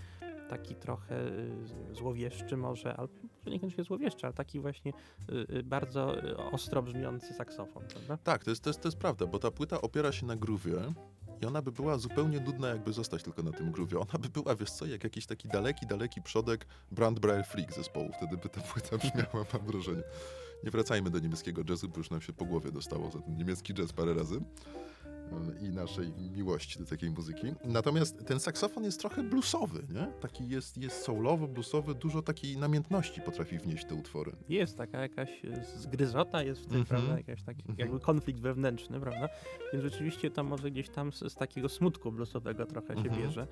taki 0.49 0.75
trochę 0.75 1.27
y, 1.27 1.95
złowieszczy 1.95 2.57
może, 2.57 2.97
albo 2.97 3.13
niekoniecznie 3.45 3.83
złowieszczy, 3.83 4.25
ale 4.25 4.33
taki 4.33 4.59
właśnie 4.59 4.91
y, 5.29 5.55
y, 5.57 5.63
bardzo 5.63 6.15
ostro 6.51 6.83
brzmiący 6.83 7.33
saksofon, 7.33 7.83
prawda? 7.87 8.17
Tak, 8.23 8.43
to 8.43 8.49
jest, 8.49 8.63
to, 8.63 8.69
jest, 8.69 8.81
to 8.81 8.87
jest 8.87 8.97
prawda, 8.97 9.25
bo 9.25 9.39
ta 9.39 9.51
płyta 9.51 9.81
opiera 9.81 10.11
się 10.11 10.25
na 10.25 10.35
groowie 10.35 10.73
i 11.41 11.45
ona 11.45 11.61
by 11.61 11.71
była 11.71 11.97
zupełnie 11.97 12.39
nudna, 12.39 12.67
jakby 12.67 12.93
zostać 12.93 13.23
tylko 13.23 13.43
na 13.43 13.51
tym 13.51 13.71
groowie. 13.71 13.99
Ona 13.99 14.19
by 14.19 14.29
była, 14.29 14.55
wiesz 14.55 14.71
co, 14.71 14.85
jak 14.85 15.03
jakiś 15.03 15.25
taki 15.25 15.47
daleki, 15.47 15.87
daleki 15.87 16.21
przodek 16.21 16.67
Brandbrier 16.91 17.45
Freak 17.45 17.73
zespołu. 17.73 18.11
Wtedy 18.17 18.37
by 18.37 18.49
ta 18.49 18.61
płyta 18.61 18.97
brzmiała, 18.97 19.45
mam 19.53 19.65
wrażenie. 19.67 20.03
Nie 20.63 20.71
wracajmy 20.71 21.09
do 21.09 21.19
niemieckiego 21.19 21.63
jazzu, 21.69 21.89
bo 21.89 21.97
już 21.97 22.09
nam 22.09 22.21
się 22.21 22.33
po 22.33 22.45
głowie 22.45 22.71
dostało 22.71 23.11
za 23.11 23.19
ten 23.19 23.37
niemiecki 23.37 23.73
jazz 23.73 23.93
parę 23.93 24.13
razy 24.13 24.41
i 25.61 25.69
naszej 25.69 26.11
miłości 26.35 26.79
do 26.79 26.85
takiej 26.85 27.09
muzyki. 27.11 27.47
Natomiast 27.65 28.25
ten 28.25 28.39
saksofon 28.39 28.83
jest 28.83 28.99
trochę 28.99 29.23
bluesowy, 29.23 29.79
nie? 29.93 30.07
Taki 30.21 30.47
jest, 30.49 30.77
jest 30.77 31.01
soulowy, 31.01 31.47
bluesowy, 31.47 31.95
dużo 31.95 32.21
takiej 32.21 32.57
namiętności 32.57 33.21
potrafi 33.21 33.57
wnieść 33.57 33.85
te 33.85 33.95
utwory. 33.95 34.31
Jest 34.49 34.77
taka 34.77 35.01
jakaś 35.01 35.45
y, 35.45 35.63
zgryzota 35.77 36.43
jest 36.43 36.61
w 36.61 36.65
tym, 36.65 36.77
Mhm. 36.79 36.85
prawda? 37.01 37.17
Jakaś 37.17 37.43
taki 37.43 37.59
Mhm. 37.61 37.77
jakby 37.79 37.99
konflikt 37.99 38.39
wewnętrzny, 38.39 38.99
prawda? 38.99 39.29
Więc 39.73 39.83
rzeczywiście 39.85 40.31
to 40.31 40.43
może 40.43 40.71
gdzieś 40.71 40.89
tam 40.89 41.13
z, 41.13 41.19
z 41.19 41.35
takiego 41.35 41.69
smutku 41.69 42.11
bluesowego 42.11 42.65
trochę 42.65 42.87
się 42.87 42.99
Mhm. 42.99 43.21
bierze. 43.21 43.47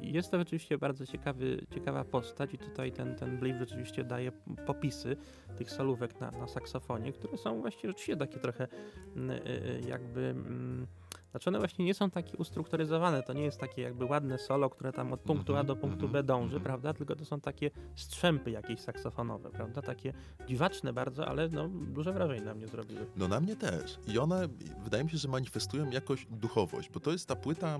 I 0.00 0.12
Jest 0.12 0.30
to 0.30 0.38
rzeczywiście 0.38 0.78
bardzo 0.78 1.06
ciekawy, 1.06 1.66
ciekawa 1.74 2.04
postać 2.04 2.54
i 2.54 2.58
tutaj 2.58 2.92
ten, 2.92 3.14
ten 3.14 3.38
Blythe 3.38 3.58
rzeczywiście 3.58 4.04
daje 4.04 4.32
popisy 4.66 5.16
tych 5.58 5.70
solówek 5.70 6.20
na, 6.20 6.30
na 6.30 6.48
saksofonie, 6.48 7.12
które 7.12 7.38
są 7.38 7.60
właśnie 7.60 7.88
rzeczywiście 7.88 8.16
takie 8.16 8.38
trochę 8.38 8.68
mm, 9.16 9.30
y, 9.30 9.48
y, 9.48 9.80
jakby... 9.88 10.20
mm, 10.20 10.86
Znaczy 11.30 11.50
one 11.50 11.58
właśnie 11.58 11.84
nie 11.84 11.94
są 11.94 12.10
takie 12.10 12.36
ustrukturyzowane, 12.36 13.22
to 13.22 13.32
nie 13.32 13.42
jest 13.42 13.58
takie 13.58 13.82
jakby 13.82 14.04
ładne 14.04 14.38
solo, 14.38 14.70
które 14.70 14.92
tam 14.92 15.12
od 15.12 15.20
punktu 15.20 15.56
A 15.56 15.60
Mhm, 15.60 15.66
do 15.66 15.76
punktu 15.76 16.06
mhm, 16.06 16.12
B 16.12 16.22
dąży, 16.22 16.56
mhm. 16.56 16.62
prawda? 16.62 16.94
Tylko 16.94 17.16
to 17.16 17.24
są 17.24 17.40
takie 17.40 17.70
strzępy 17.96 18.50
jakieś 18.50 18.80
saksofonowe, 18.80 19.50
prawda? 19.50 19.82
Takie 19.82 20.12
dziwaczne 20.48 20.92
bardzo, 20.92 21.26
ale 21.26 21.48
no, 21.48 21.68
duże 21.68 22.12
wrażenie 22.12 22.40
na 22.40 22.54
mnie 22.54 22.68
zrobiły. 22.68 23.06
No 23.16 23.28
na 23.28 23.40
mnie 23.40 23.56
też. 23.56 23.98
I 24.08 24.18
one, 24.18 24.48
wydaje 24.84 25.04
mi 25.04 25.10
się, 25.10 25.18
że 25.18 25.28
manifestują 25.28 25.90
jakoś 25.90 26.26
duchowość, 26.30 26.90
bo 26.90 27.00
to 27.00 27.12
jest 27.12 27.28
ta 27.28 27.36
płyta, 27.36 27.78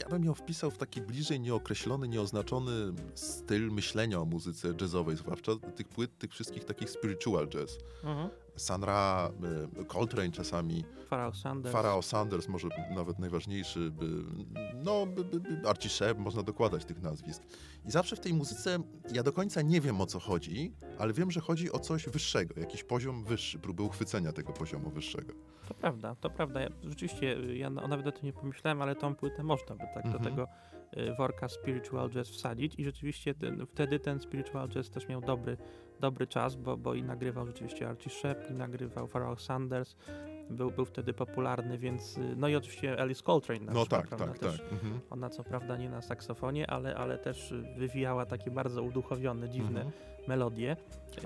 ja 0.00 0.08
bym 0.08 0.24
ją 0.24 0.34
wpisał 0.34 0.70
w 0.70 0.78
taki 0.78 1.00
bliżej 1.00 1.40
nieokreślony, 1.40 2.08
nieoznaczony 2.08 2.72
styl 3.14 3.70
myślenia 3.70 4.20
o 4.20 4.24
muzyce 4.24 4.74
jazzowej, 4.80 5.16
zwłaszcza 5.16 5.52
tych 5.76 5.88
płyt, 5.88 6.18
tych 6.18 6.30
wszystkich 6.30 6.64
takich 6.64 6.90
spiritual 6.90 7.48
jazz. 7.48 7.78
Sun 8.02 8.43
Ra, 8.82 9.30
y, 9.80 9.84
Coltrane 9.84 10.30
czasami, 10.30 10.84
Pharaoh 11.08 11.36
Sanders. 11.36 12.06
Sanders, 12.06 12.48
może 12.48 12.68
nawet 12.94 13.18
najważniejszy, 13.18 13.90
by, 13.90 14.06
no, 14.84 15.06
Archie 15.68 15.88
Shepp, 15.90 16.18
można 16.18 16.42
dokładać 16.42 16.84
tych 16.84 17.02
nazwisk. 17.02 17.42
I 17.86 17.90
zawsze 17.90 18.16
w 18.16 18.20
tej 18.20 18.34
muzyce 18.34 18.78
ja 19.12 19.22
do 19.22 19.32
końca 19.32 19.62
nie 19.62 19.80
wiem 19.80 20.00
o 20.00 20.06
co 20.06 20.20
chodzi, 20.20 20.72
ale 20.98 21.12
wiem, 21.12 21.30
że 21.30 21.40
chodzi 21.40 21.72
o 21.72 21.78
coś 21.78 22.08
wyższego, 22.08 22.60
jakiś 22.60 22.84
poziom 22.84 23.24
wyższy, 23.24 23.58
próbę 23.58 23.82
uchwycenia 23.82 24.32
tego 24.32 24.52
poziomu 24.52 24.90
wyższego. 24.90 25.32
To 25.68 25.74
prawda, 25.74 26.14
to 26.14 26.30
prawda. 26.30 26.60
Ja, 26.60 26.68
rzeczywiście, 26.82 27.38
y, 27.38 27.56
ja 27.56 27.70
na- 27.70 27.88
nawet 27.88 28.06
o 28.06 28.12
tym 28.12 28.24
nie 28.24 28.32
pomyślałem, 28.32 28.82
ale 28.82 28.96
tą 28.96 29.14
płytę 29.14 29.42
można 29.42 29.76
by 29.76 29.84
tak 29.94 30.06
Mhm. 30.06 30.12
do 30.12 30.30
tego 30.30 30.48
y, 30.96 31.14
worka 31.18 31.48
spiritual 31.48 32.10
jazz 32.10 32.28
wsadzić 32.28 32.74
i 32.78 32.84
rzeczywiście 32.84 33.34
ten, 33.34 33.66
wtedy 33.66 34.00
ten 34.00 34.20
spiritual 34.20 34.68
jazz 34.68 34.90
też 34.90 35.08
miał 35.08 35.20
dobry, 35.20 35.56
dobry 36.00 36.26
czas, 36.26 36.56
bo, 36.56 36.76
bo 36.76 36.94
i 36.94 37.02
nagrywał 37.02 37.46
rzeczywiście 37.46 37.88
Archie 37.88 38.10
Shepp, 38.10 38.50
i 38.50 38.54
nagrywał 38.54 39.06
Pharaoh 39.06 39.40
Sanders, 39.40 39.96
był, 40.50 40.70
był 40.70 40.84
wtedy 40.84 41.12
popularny, 41.12 41.78
więc, 41.78 42.18
y, 42.18 42.34
no 42.36 42.48
i 42.48 42.56
oczywiście 42.56 43.00
Alice 43.00 43.22
Coltrane 43.22 43.60
na 43.64 43.72
No 43.72 43.80
przykład, 43.80 44.00
tak, 44.00 44.08
prawda, 44.08 44.26
tak, 44.26 44.38
też, 44.38 44.58
tak. 44.60 44.72
Mhm. 44.72 45.00
Ona 45.10 45.30
co 45.30 45.44
prawda 45.44 45.76
nie 45.76 45.90
na 45.90 46.02
saksofonie, 46.02 46.70
ale, 46.70 46.94
ale 46.96 47.18
też 47.18 47.54
wywijała 47.78 48.26
takie 48.26 48.50
bardzo 48.50 48.82
uduchowione, 48.82 49.48
dziwne 49.48 49.80
Mhm. 49.80 49.90
melodie. 50.28 50.76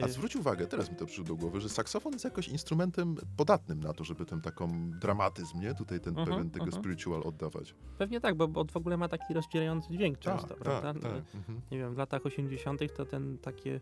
A 0.02 0.06
Y, 0.06 0.12
zwróć 0.12 0.36
uwagę, 0.36 0.66
teraz 0.66 0.90
mi 0.90 0.96
to 0.96 1.06
przyszło 1.06 1.24
do 1.24 1.36
głowy, 1.36 1.60
że 1.60 1.68
saksofon 1.68 2.12
jest 2.12 2.24
jakoś 2.24 2.48
instrumentem 2.48 3.16
podatnym 3.36 3.80
na 3.80 3.92
to, 3.92 4.04
żeby 4.04 4.24
ten 4.24 4.40
taką 4.40 4.90
dramatyzm, 4.90 5.60
nie? 5.60 5.74
Tutaj 5.74 6.00
ten 6.00 6.18
Mhm, 6.18 6.28
pewien 6.28 6.50
tego 6.50 6.64
mhm. 6.64 6.82
spiritual 6.82 7.22
oddawać. 7.24 7.74
Pewnie 7.98 8.20
tak, 8.20 8.34
bo, 8.34 8.48
bo 8.48 8.64
w 8.64 8.76
ogóle 8.76 8.96
ma 8.96 9.08
taki 9.08 9.34
rozdzierający 9.34 9.92
dźwięk 9.92 10.18
często, 10.18 10.48
tak, 10.48 10.58
prawda? 10.58 10.92
tak, 10.94 11.02
tak. 11.02 11.22
Mhm. 11.34 11.60
nie 11.70 11.78
wiem, 11.78 11.94
w 11.94 11.98
latach 11.98 12.26
80. 12.26 12.80
to 12.96 13.04
ten 13.06 13.38
takie 13.38 13.80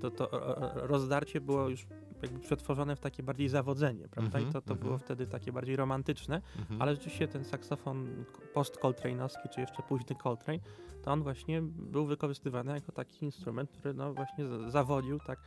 to, 0.00 0.10
to 0.10 0.30
o- 0.30 0.56
o- 0.56 0.86
rozdarcie 0.86 1.40
było 1.40 1.68
już 1.68 1.86
jakby 2.22 2.38
przetworzone 2.40 2.96
w 2.96 3.00
takie 3.00 3.22
bardziej 3.22 3.48
zawodzenie, 3.48 4.08
prawda? 4.08 4.38
Mhm, 4.38 4.50
I 4.50 4.52
to, 4.52 4.60
to 4.62 4.72
mhm. 4.72 4.80
było 4.86 4.98
wtedy 4.98 5.26
takie 5.26 5.52
bardziej 5.52 5.76
romantyczne, 5.76 6.42
Mhm. 6.58 6.82
ale 6.82 6.94
rzeczywiście 6.94 7.28
ten 7.28 7.44
saksofon 7.44 8.24
post-Coltrane'owski, 8.54 9.48
czy 9.54 9.60
jeszcze 9.60 9.82
późny 9.82 10.16
Coltrane, 10.22 10.58
to 11.02 11.12
on 11.12 11.22
właśnie 11.22 11.62
był 11.62 12.06
wykorzystywany 12.06 12.72
jako 12.72 12.92
taki 12.92 13.24
instrument, 13.24 13.70
który 13.70 13.94
no 13.94 14.14
właśnie 14.14 14.44
zawodził 14.68 15.18
tak, 15.26 15.38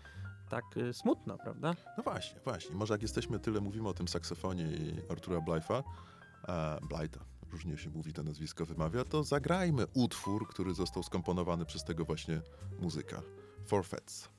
tak 0.50 0.78
y, 0.78 0.94
smutno, 0.94 1.38
prawda? 1.38 1.74
No 1.98 2.04
właśnie, 2.04 2.40
właśnie. 2.44 2.76
Może 2.76 2.94
jak 2.94 3.02
jesteśmy, 3.02 3.40
tyle 3.40 3.62
mówimy 3.62 3.90
o 3.90 3.94
tym 3.94 4.08
saksofonie 4.08 4.64
i 4.64 5.12
Artura 5.12 5.42
Blytha, 5.42 5.84
e, 6.48 6.80
Blytha, 6.90 7.20
różnie 7.52 7.78
się 7.78 7.90
mówi 7.90 8.14
to 8.14 8.24
nazwisko 8.24 8.66
wymawia, 8.66 9.04
to 9.04 9.24
zagrajmy 9.24 9.86
utwór, 9.94 10.48
który 10.48 10.74
został 10.74 11.04
skomponowany 11.04 11.66
przez 11.66 11.84
tego 11.84 12.06
właśnie 12.06 12.42
muzyka. 12.80 13.22
Forfeits. 13.68 14.30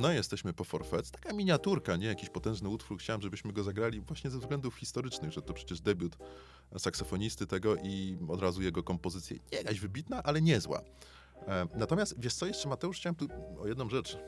No 0.00 0.12
jesteśmy 0.12 0.52
po 0.52 0.64
Forfeits. 0.64 1.10
Taka 1.10 1.32
miniaturka, 1.32 1.96
nie 1.96 2.06
jakiś 2.06 2.28
potężny 2.28 2.68
utwór. 2.68 2.98
Chciałem, 2.98 3.22
żebyśmy 3.22 3.52
go 3.52 3.62
zagrali 3.62 4.00
właśnie 4.00 4.30
ze 4.30 4.38
względów 4.38 4.74
historycznych, 4.74 5.32
że 5.32 5.42
to 5.42 5.54
przecież 5.54 5.80
debiut 5.80 6.16
saksofonisty 6.78 7.46
tego 7.46 7.76
i 7.76 8.18
od 8.28 8.40
razu 8.42 8.62
jego 8.62 8.82
kompozycja 8.82 9.36
nie 9.52 9.58
jakaś 9.58 9.80
wybitna, 9.80 10.22
ale 10.22 10.42
niezła. 10.42 10.82
E, 11.48 11.66
Natomiast 11.74 12.14
wiesz 12.18 12.34
co, 12.34 12.46
jeszcze 12.46 12.68
Mateusz, 12.68 12.96
chciałem 12.96 13.14
tu 13.16 13.28
o 13.60 13.66
jedną 13.68 13.88
rzecz. 13.88 14.18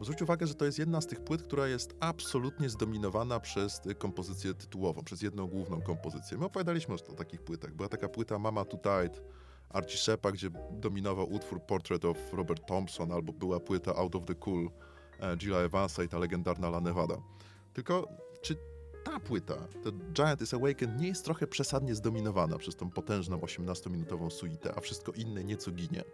Zwróć 0.00 0.22
uwagę, 0.22 0.46
że 0.46 0.54
to 0.54 0.64
jest 0.64 0.78
jedna 0.78 1.00
z 1.00 1.06
tych 1.06 1.20
płyt, 1.24 1.42
która 1.42 1.66
jest 1.68 1.94
absolutnie 2.00 2.70
zdominowana 2.70 3.40
przez 3.40 3.80
kompozycję 3.98 4.54
tytułową, 4.54 5.04
przez 5.04 5.22
jedną 5.22 5.46
główną 5.46 5.82
kompozycję. 5.82 6.38
My 6.38 6.44
opowiadaliśmy 6.44 6.92
już 6.92 7.02
o 7.02 7.12
takich 7.12 7.42
płytach. 7.42 7.74
Była 7.74 7.88
taka 7.88 8.08
płyta 8.08 8.38
Mama 8.38 8.64
Tight, 8.64 9.22
Archie 9.70 9.98
Sheppa, 9.98 10.32
gdzie 10.32 10.50
dominował 10.70 11.32
utwór 11.32 11.62
Portrait 11.62 12.04
of 12.04 12.32
Robert 12.32 12.66
Thompson, 12.66 13.12
albo 13.12 13.32
była 13.32 13.60
płyta 13.60 13.96
Out 13.96 14.14
of 14.14 14.24
the 14.24 14.34
Cool 14.34 14.70
e, 15.20 15.36
Gilla 15.36 15.58
Evansa 15.58 16.02
i 16.02 16.08
ta 16.08 16.18
legendarna 16.18 16.68
La 16.68 16.80
Nevada. 16.80 17.16
Tylko 17.72 18.08
czy 18.42 18.56
ta 19.04 19.20
płyta, 19.20 19.54
The 19.54 19.90
Giant 20.12 20.42
is 20.42 20.54
Awakened, 20.54 21.00
nie 21.00 21.08
jest 21.08 21.24
trochę 21.24 21.46
przesadnie 21.46 21.94
zdominowana 21.94 22.58
przez 22.58 22.76
tą 22.76 22.90
potężną 22.90 23.36
18-minutową 23.36 24.30
suitę, 24.30 24.74
a 24.76 24.80
wszystko 24.80 25.12
inne 25.12 25.44
nieco 25.44 25.70
ginie? 25.70 26.04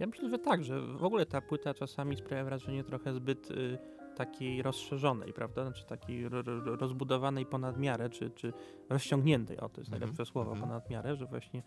Ja 0.00 0.06
myślę, 0.06 0.30
że 0.30 0.38
tak, 0.38 0.64
że 0.64 0.80
w 0.80 1.04
ogóle 1.04 1.26
ta 1.26 1.40
płyta 1.40 1.74
czasami 1.74 2.16
sprawia 2.16 2.44
wrażenie 2.44 2.84
trochę 2.84 3.14
zbyt 3.14 3.50
y, 3.50 3.78
takiej 4.16 4.62
rozszerzonej, 4.62 5.32
prawda? 5.32 5.62
Znaczy 5.64 5.84
takiej 5.86 6.28
ro, 6.28 6.42
ro, 6.42 6.76
rozbudowanej 6.76 7.46
ponad 7.46 7.78
miarę, 7.78 8.10
czy, 8.10 8.30
czy 8.30 8.52
rozciągniętej, 8.90 9.56
o 9.60 9.68
to 9.68 9.80
jest 9.80 9.88
Mhm, 9.92 10.00
najlepsze 10.00 10.26
słowo, 10.26 10.50
mhm. 10.52 10.68
ponad 10.68 10.90
miarę, 10.90 11.16
że 11.16 11.26
właśnie 11.26 11.62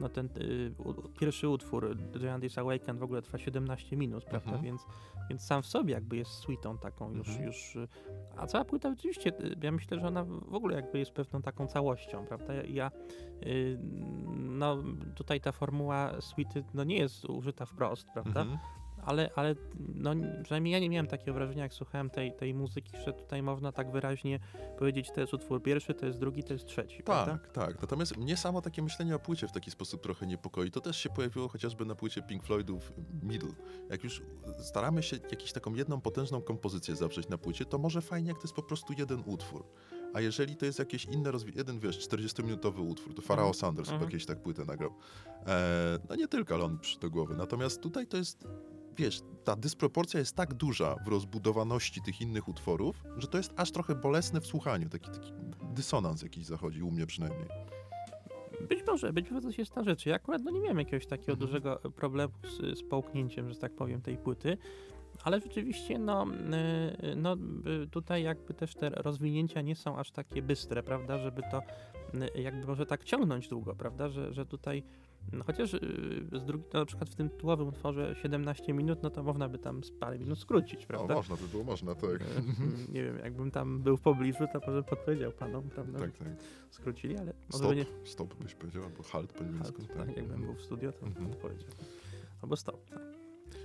no 0.00 0.08
ten 0.08 0.26
y, 0.36 0.72
u, 0.84 0.94
pierwszy 1.08 1.48
utwór, 1.48 1.96
The 2.12 2.18
Giant 2.18 2.44
is 2.44 2.58
Awakened 2.58 2.98
w 3.00 3.02
ogóle 3.02 3.22
trwa 3.22 3.38
17 3.38 3.96
minut, 3.96 4.24
prawda? 4.24 4.50
Mhm. 4.50 4.64
Więc, 4.64 4.86
więc 5.30 5.42
sam 5.42 5.62
w 5.62 5.66
sobie 5.66 5.94
jakby 5.94 6.16
jest 6.16 6.30
suitą 6.30 6.78
taką 6.78 7.12
już, 7.12 7.28
Mhm. 7.28 7.46
już 7.46 7.76
y, 7.76 7.88
a 8.36 8.46
cała 8.46 8.64
płyta 8.64 8.88
oczywiście, 8.88 9.30
y, 9.40 9.56
ja 9.62 9.72
myślę, 9.72 10.00
że 10.00 10.06
ona 10.06 10.24
w 10.24 10.54
ogóle 10.54 10.76
jakby 10.76 10.98
jest 10.98 11.12
pewną 11.12 11.42
taką 11.42 11.66
całością, 11.66 12.26
prawda? 12.26 12.54
Ja- 12.54 12.62
Ja, 12.64 12.90
y, 13.46 13.78
no 14.36 14.76
tutaj 15.14 15.40
ta 15.40 15.52
formuła 15.52 16.20
suity 16.20 16.64
no 16.74 16.84
nie 16.84 16.96
jest 16.96 17.24
użyta 17.24 17.66
wprost, 17.66 18.08
prawda? 18.12 18.44
Ale, 19.04 19.30
ale 19.36 19.54
no, 19.94 20.14
przynajmniej 20.42 20.72
ja 20.72 20.78
nie 20.78 20.90
miałem 20.90 21.06
takiego 21.06 21.32
wrażenia, 21.32 21.62
jak 21.62 21.74
słuchałem 21.74 22.10
tej, 22.10 22.32
tej 22.32 22.54
muzyki, 22.54 22.92
że 23.04 23.12
tutaj 23.12 23.42
można 23.42 23.72
tak 23.72 23.90
wyraźnie 23.92 24.38
powiedzieć, 24.78 25.10
to 25.14 25.20
jest 25.20 25.34
utwór 25.34 25.62
pierwszy, 25.62 25.94
to 25.94 26.06
jest 26.06 26.18
drugi, 26.18 26.44
to 26.44 26.52
jest 26.52 26.66
trzeci. 26.66 27.02
prawda? 27.02 27.32
Tak, 27.38 27.52
tak. 27.52 27.80
Natomiast 27.80 28.16
mnie 28.16 28.36
samo 28.36 28.62
takie 28.62 28.82
myślenie 28.82 29.16
o 29.16 29.18
płycie 29.18 29.48
w 29.48 29.52
taki 29.52 29.70
sposób 29.70 30.02
trochę 30.02 30.26
niepokoi. 30.26 30.70
To 30.70 30.80
też 30.80 30.96
się 30.96 31.08
pojawiło 31.10 31.48
chociażby 31.48 31.84
na 31.84 31.94
płycie 31.94 32.22
Pink 32.22 32.44
Floydów 32.44 32.92
Middle. 33.22 33.52
Jak 33.90 34.04
już 34.04 34.22
staramy 34.58 35.02
się 35.02 35.16
jakąś 35.30 35.52
taką 35.52 35.74
jedną 35.74 36.00
potężną 36.00 36.42
kompozycję 36.42 36.96
zawrzeć 36.96 37.28
na 37.28 37.38
płycie, 37.38 37.64
to 37.64 37.78
może 37.78 38.00
fajnie, 38.02 38.28
jak 38.28 38.38
to 38.38 38.42
jest 38.44 38.54
po 38.54 38.62
prostu 38.62 38.92
jeden 38.98 39.22
utwór. 39.26 39.64
A 40.14 40.20
jeżeli 40.20 40.56
to 40.56 40.66
jest 40.66 40.78
jakieś 40.78 41.04
inne 41.04 41.30
jeden, 41.56 41.80
wiesz, 41.80 42.08
40-minutowy 42.08 42.80
utwór, 42.90 43.14
to 43.14 43.22
Pharao 43.22 43.46
Mhm. 43.46 43.54
Sanders 43.60 43.88
Mhm. 43.90 44.10
kiedyś 44.10 44.26
tak 44.26 44.42
płytę 44.42 44.64
nagrał. 44.64 44.90
E, 45.46 45.98
no 46.08 46.14
nie 46.16 46.28
tylko, 46.28 46.54
ale 46.54 46.64
on 46.64 46.78
przy 46.78 46.98
do 47.00 47.10
głowy. 47.10 47.34
Natomiast 47.36 47.80
tutaj 47.80 48.06
to 48.06 48.16
jest, 48.16 48.46
wiesz, 48.96 49.20
ta 49.44 49.56
dysproporcja 49.56 50.20
jest 50.20 50.36
tak 50.36 50.54
duża 50.54 50.96
w 51.04 51.08
rozbudowaności 51.08 52.02
tych 52.02 52.20
innych 52.20 52.48
utworów, 52.48 53.04
że 53.16 53.26
to 53.26 53.38
jest 53.38 53.52
aż 53.56 53.70
trochę 53.70 53.94
bolesne 53.94 54.40
w 54.40 54.46
słuchaniu. 54.46 54.88
Taki, 54.88 55.10
taki 55.10 55.32
dysonans 55.74 56.22
jakiś 56.22 56.44
zachodzi, 56.44 56.82
u 56.82 56.90
mnie 56.90 57.06
przynajmniej. 57.06 57.48
Być 58.68 58.86
może, 58.86 59.12
być 59.12 59.30
może 59.30 59.40
coś 59.42 59.58
jest 59.58 59.76
na 59.76 59.84
rzeczy. 59.84 60.08
Ja 60.08 60.14
akurat 60.14 60.42
no, 60.44 60.50
nie 60.50 60.60
miałem 60.60 60.78
jakiegoś 60.78 61.06
takiego 61.06 61.32
Mhm. 61.32 61.48
dużego 61.48 61.76
problemu 61.76 62.32
z, 62.44 62.78
z 62.78 62.82
połknięciem, 62.82 63.48
że 63.48 63.56
tak 63.56 63.72
powiem, 63.72 64.02
tej 64.02 64.18
płyty. 64.18 64.58
Ale 65.24 65.40
rzeczywiście, 65.40 65.98
no, 65.98 66.26
y, 67.12 67.16
no 67.16 67.36
y, 67.84 67.86
tutaj 67.86 68.22
jakby 68.22 68.54
też 68.54 68.74
te 68.74 68.90
rozwinięcia 68.90 69.60
nie 69.60 69.76
są 69.76 69.98
aż 69.98 70.10
takie 70.10 70.42
bystre, 70.42 70.82
prawda, 70.82 71.18
żeby 71.18 71.42
to 71.50 71.62
jakby 72.34 72.66
może 72.66 72.86
tak 72.86 73.04
ciągnąć 73.04 73.48
długo, 73.48 73.74
prawda, 73.74 74.08
że, 74.08 74.32
że 74.32 74.46
tutaj 74.46 74.82
no, 75.32 75.44
chociaż 75.44 75.74
y, 75.74 75.80
z 76.32 76.44
drugi, 76.44 76.64
no, 76.74 76.80
na 76.80 76.86
przykład 76.86 77.10
w 77.10 77.14
tym 77.14 77.30
tytułowym 77.30 77.68
utworze 77.68 78.14
17 78.22 78.72
minut, 78.72 79.02
no 79.02 79.10
to 79.10 79.22
można 79.22 79.48
by 79.48 79.58
tam 79.58 79.84
z 79.84 79.90
parę 79.90 80.18
minut 80.18 80.38
skrócić, 80.38 80.80
No, 80.80 80.86
prawda? 80.86 81.14
można 81.14 81.36
by 81.36 81.48
było, 81.48 81.64
można, 81.64 81.94
tak. 81.94 82.04
Y, 82.10 82.22
Nie 82.92 83.04
wiem, 83.04 83.18
jakbym 83.24 83.50
tam 83.50 83.80
był 83.82 83.96
w 83.96 84.00
pobliżu, 84.00 84.44
to 84.52 84.60
może 84.66 84.82
podpowiedział 84.82 85.32
panom, 85.32 85.68
prawda, 85.70 85.98
tak, 85.98 86.16
tak. 86.18 86.28
skrócili, 86.70 87.16
ale 87.18 87.32
może 87.52 87.64
Stop, 87.64 87.76
nie... 87.76 87.84
stop 88.04 88.34
byś 88.34 88.54
powiedział, 88.54 88.82
albo 88.84 89.02
halt 89.02 89.32
po 89.32 89.44
niemiecku. 89.44 89.82
Tak, 89.82 89.96
tak, 89.96 90.16
jakbym 90.16 90.40
był 90.42 90.54
w 90.54 90.62
studio, 90.62 90.92
to 90.92 91.06
Mhm. 91.06 91.26
odpowiedział. 91.30 91.70
Albo 92.42 92.56
stop, 92.56 92.90
tak. 92.90 93.00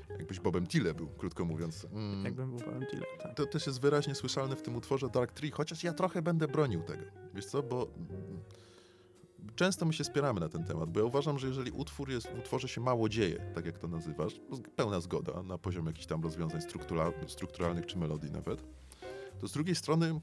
Jakbyś 0.09 0.39
Bobem 0.39 0.67
Tille 0.67 0.93
był, 0.93 1.07
krótko 1.07 1.45
mówiąc. 1.45 1.87
Mm. 1.93 2.25
Jakbym 2.25 2.49
był 2.49 2.59
Paweł 2.59 2.81
Tyle, 2.91 3.05
tak. 3.23 3.35
To 3.35 3.45
też 3.45 3.67
jest 3.67 3.81
wyraźnie 3.81 4.15
słyszalne 4.15 4.55
w 4.55 4.61
tym 4.61 4.75
utworze 4.75 5.09
Dark 5.09 5.31
Tree, 5.31 5.51
chociaż 5.51 5.83
ja 5.83 5.93
trochę 5.93 6.21
będę 6.21 6.47
bronił 6.47 6.81
tego. 6.83 7.03
Wiesz 7.33 7.45
co, 7.45 7.63
bo 7.63 7.87
mm, 7.97 8.39
często 9.55 9.85
my 9.85 9.93
się 9.93 10.03
spieramy 10.03 10.39
na 10.39 10.49
ten 10.49 10.63
temat, 10.63 10.89
bo 10.89 10.99
ja 10.99 11.05
uważam, 11.05 11.39
że 11.39 11.47
jeżeli 11.47 11.71
utwór 11.71 12.09
jest, 12.09 12.27
w 12.27 12.39
utworze 12.39 12.67
się 12.67 12.81
mało 12.81 13.09
dzieje, 13.09 13.51
tak 13.55 13.65
jak 13.65 13.79
to 13.79 13.87
nazywasz, 13.87 14.33
pełna 14.75 14.99
zgoda 14.99 15.43
na 15.43 15.57
poziomie 15.57 15.87
jakichś 15.87 16.05
tam 16.05 16.23
rozwiązań 16.23 16.61
struktura, 16.61 17.11
strukturalnych 17.27 17.85
czy 17.85 17.97
melodii 17.97 18.31
nawet, 18.31 18.63
to 19.39 19.47
z 19.47 19.51
drugiej 19.51 19.75
strony 19.75 20.19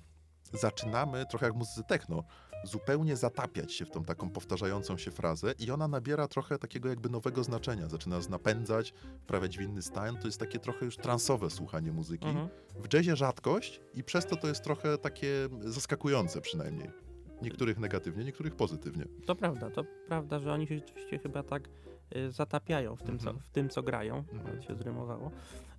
zaczynamy, 0.53 1.27
trochę 1.27 1.47
jak 1.47 1.55
muzyce 1.55 1.83
techno, 1.83 2.25
zupełnie 2.65 3.17
zatapiać 3.17 3.73
się 3.73 3.85
w 3.85 3.91
tą 3.91 4.05
taką 4.05 4.31
powtarzającą 4.31 4.99
się 4.99 5.11
frazę 5.11 5.55
i 5.59 5.71
ona 5.71 5.89
nabiera 5.89 6.29
trochę 6.29 6.59
takiego 6.59 6.89
jakby 6.89 7.09
nowego 7.09 7.45
znaczenia. 7.45 7.89
Zaczyna 7.89 8.17
nas 8.17 8.29
napędzać, 8.29 8.95
wprawiać 9.21 9.59
w 9.59 9.61
inny 9.61 9.83
stan. 9.83 10.17
To 10.17 10.29
jest 10.29 10.41
takie 10.41 10.59
trochę 10.59 10.85
już 10.85 10.97
transowe 10.97 11.51
słuchanie 11.51 11.93
muzyki. 11.93 12.27
Mhm. 12.27 12.49
W 12.77 12.95
jazzie 12.95 13.17
rzadkość 13.17 13.81
i 13.95 14.05
przez 14.05 14.27
to 14.27 14.37
to 14.37 14.49
jest 14.49 14.65
trochę 14.65 14.99
takie 14.99 15.49
zaskakujące 15.61 16.41
przynajmniej. 16.41 17.12
Niektórych 17.43 17.79
negatywnie, 17.79 18.25
niektórych 18.25 18.55
pozytywnie. 18.57 19.05
To 19.27 19.35
prawda, 19.35 19.71
to 19.71 19.85
prawda, 20.09 20.39
że 20.39 20.53
oni 20.53 20.67
się 20.67 20.75
rzeczywiście 20.79 21.19
chyba 21.19 21.43
tak 21.43 21.69
y, 22.17 22.31
zatapiają 22.33 22.97
w 22.97 23.03
tym, 23.03 23.19
co, 23.19 23.31
Mhm. 23.31 23.45
w 23.45 23.49
tym, 23.49 23.69
co 23.69 23.83
grają. 23.83 24.17
Mhm. 24.17 24.45
Nawet 24.45 24.65
się 24.65 24.75
zrymowało. 24.75 25.31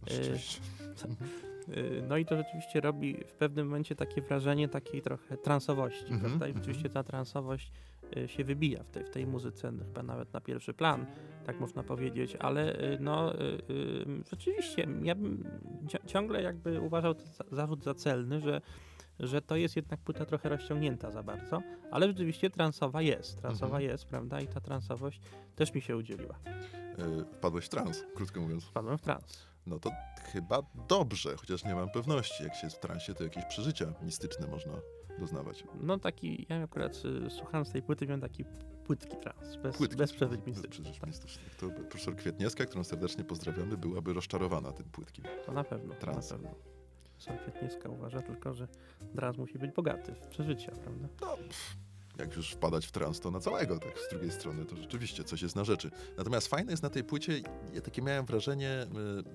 Rzeczywiście. 0.08 0.62
Y, 1.78 2.04
No 2.08 2.18
i 2.18 2.26
to 2.26 2.38
rzeczywiście 2.38 2.82
robi 2.82 3.18
w 3.28 3.34
pewnym 3.34 3.66
momencie 3.68 3.96
takie 3.96 4.22
wrażenie 4.22 4.70
takiej 4.70 5.02
trochę 5.02 5.38
transowości, 5.38 6.04
Mhm, 6.14 6.20
prawda? 6.22 6.48
I 6.48 6.50
mhm. 6.50 6.58
rzeczywiście 6.66 6.90
ta 6.90 7.04
transowość 7.04 7.72
y, 8.18 8.28
się 8.28 8.44
wybija 8.44 8.84
w 8.84 8.90
tej, 8.92 9.04
w 9.04 9.10
tej 9.10 9.28
muzyce, 9.28 9.72
no, 9.72 9.84
chyba 9.86 10.04
nawet 10.04 10.34
na 10.34 10.42
pierwszy 10.42 10.74
plan, 10.74 11.06
tak 11.46 11.60
można 11.60 11.84
powiedzieć, 11.84 12.36
ale 12.40 12.80
y, 12.94 12.98
no 13.00 13.36
y, 13.36 13.38
y, 13.70 14.06
rzeczywiście 14.30 14.88
ja 15.04 15.16
bym 15.16 15.44
ciągle 16.06 16.42
jakby 16.42 16.82
uważał 16.82 17.16
ten 17.16 17.28
za- 17.28 17.46
zarzut 17.52 17.84
za 17.84 17.94
celny, 17.94 18.42
że 18.42 18.62
że 19.20 19.42
to 19.42 19.56
jest 19.56 19.76
jednak 19.76 20.00
płyta 20.00 20.26
trochę 20.26 20.50
rozciągnięta 20.50 21.12
za 21.12 21.24
bardzo, 21.24 21.62
ale 21.92 22.08
rzeczywiście 22.08 22.50
transowa 22.50 23.02
jest, 23.02 23.42
transowa 23.42 23.66
Mhm. 23.78 23.84
jest, 23.92 24.06
prawda? 24.06 24.42
I 24.42 24.48
ta 24.48 24.62
transowość 24.62 25.20
też 25.56 25.74
mi 25.74 25.82
się 25.82 25.98
udzieliła. 25.98 26.36
E, 26.46 27.26
Wpadłeś 27.34 27.66
w 27.66 27.70
trans, 27.70 28.04
krótko 28.16 28.42
mówiąc. 28.42 28.64
Wpadłem 28.64 28.98
w 28.98 29.02
trans. 29.02 29.48
No 29.68 29.80
to 29.80 29.92
chyba 30.32 30.60
dobrze, 30.90 31.36
chociaż 31.38 31.64
nie 31.66 31.76
mam 31.76 31.90
pewności. 31.90 32.44
Jak 32.44 32.56
się 32.56 32.68
jest 32.68 32.76
w 32.76 32.80
transie, 32.80 33.14
to 33.14 33.24
jakieś 33.24 33.46
przeżycia 33.46 33.94
mistyczne 34.02 34.48
można 34.48 34.74
doznawać. 35.20 35.64
No 35.82 36.00
taki, 36.00 36.46
ja 36.50 36.64
akurat 36.64 37.02
y, 37.26 37.30
słuchając 37.30 37.72
tej 37.72 37.82
płyty 37.82 38.06
miałem 38.08 38.22
taki 38.22 38.46
płytki 38.86 39.18
trans, 39.18 39.56
bez, 39.64 39.78
Płytki. 39.78 39.98
bez 39.98 40.14
przeżyć 40.14 40.42
mistycznych. 40.48 41.00
Tak, 41.00 41.08
mistycznych. 41.08 41.56
To 41.56 41.70
profesor 41.70 42.16
Kwietniewska, 42.16 42.66
którą 42.66 42.84
serdecznie 42.84 43.24
pozdrawiamy, 43.24 43.78
byłaby 43.78 44.14
rozczarowana 44.14 44.72
tym 44.72 44.86
płytkim. 44.86 45.26
to 45.46 45.52
na 45.52 45.64
pewno, 45.64 45.94
Trans. 45.96 46.32
na 46.32 46.38
pewno. 46.38 46.56
Sam 47.24 47.38
Kwietniewska 47.38 47.90
uważa 47.90 48.22
tylko, 48.22 48.54
że 48.54 48.68
trans 49.16 49.38
musi 49.38 49.60
być 49.60 49.72
bogaty 49.72 50.16
w 50.16 50.28
przeżycia, 50.28 50.72
prawda? 50.72 51.08
No, 51.22 51.38
jak 52.20 52.36
już 52.36 52.52
wpadać 52.52 52.86
w 52.86 52.92
trans, 52.92 53.20
to 53.20 53.32
na 53.32 53.40
całego, 53.40 53.80
tak 53.80 54.00
z 54.00 54.10
drugiej 54.10 54.32
strony, 54.32 54.66
to 54.66 54.76
rzeczywiście 54.76 55.24
coś 55.24 55.42
jest 55.42 55.56
na 55.56 55.64
rzeczy. 55.64 55.92
Natomiast 56.18 56.48
fajne 56.48 56.72
jest 56.72 56.84
na 56.84 56.90
tej 56.90 57.04
płycie, 57.04 57.42
ja 57.74 57.82
takie 57.82 58.02
miałem 58.02 58.26
wrażenie, 58.26 58.84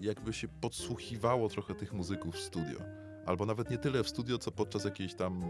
y, 0.01 0.05
jakby 0.05 0.33
się 0.33 0.49
podsłuchiwało 0.49 1.49
trochę 1.49 1.75
tych 1.75 1.93
muzyków 1.93 2.35
w 2.35 2.41
studio. 2.41 2.79
Albo 3.27 3.47
nawet 3.47 3.71
nie 3.71 3.79
tyle 3.79 4.05
w 4.05 4.09
studio, 4.09 4.39
co 4.39 4.51
podczas 4.51 4.85
jakiejś 4.85 5.15
tam 5.15 5.43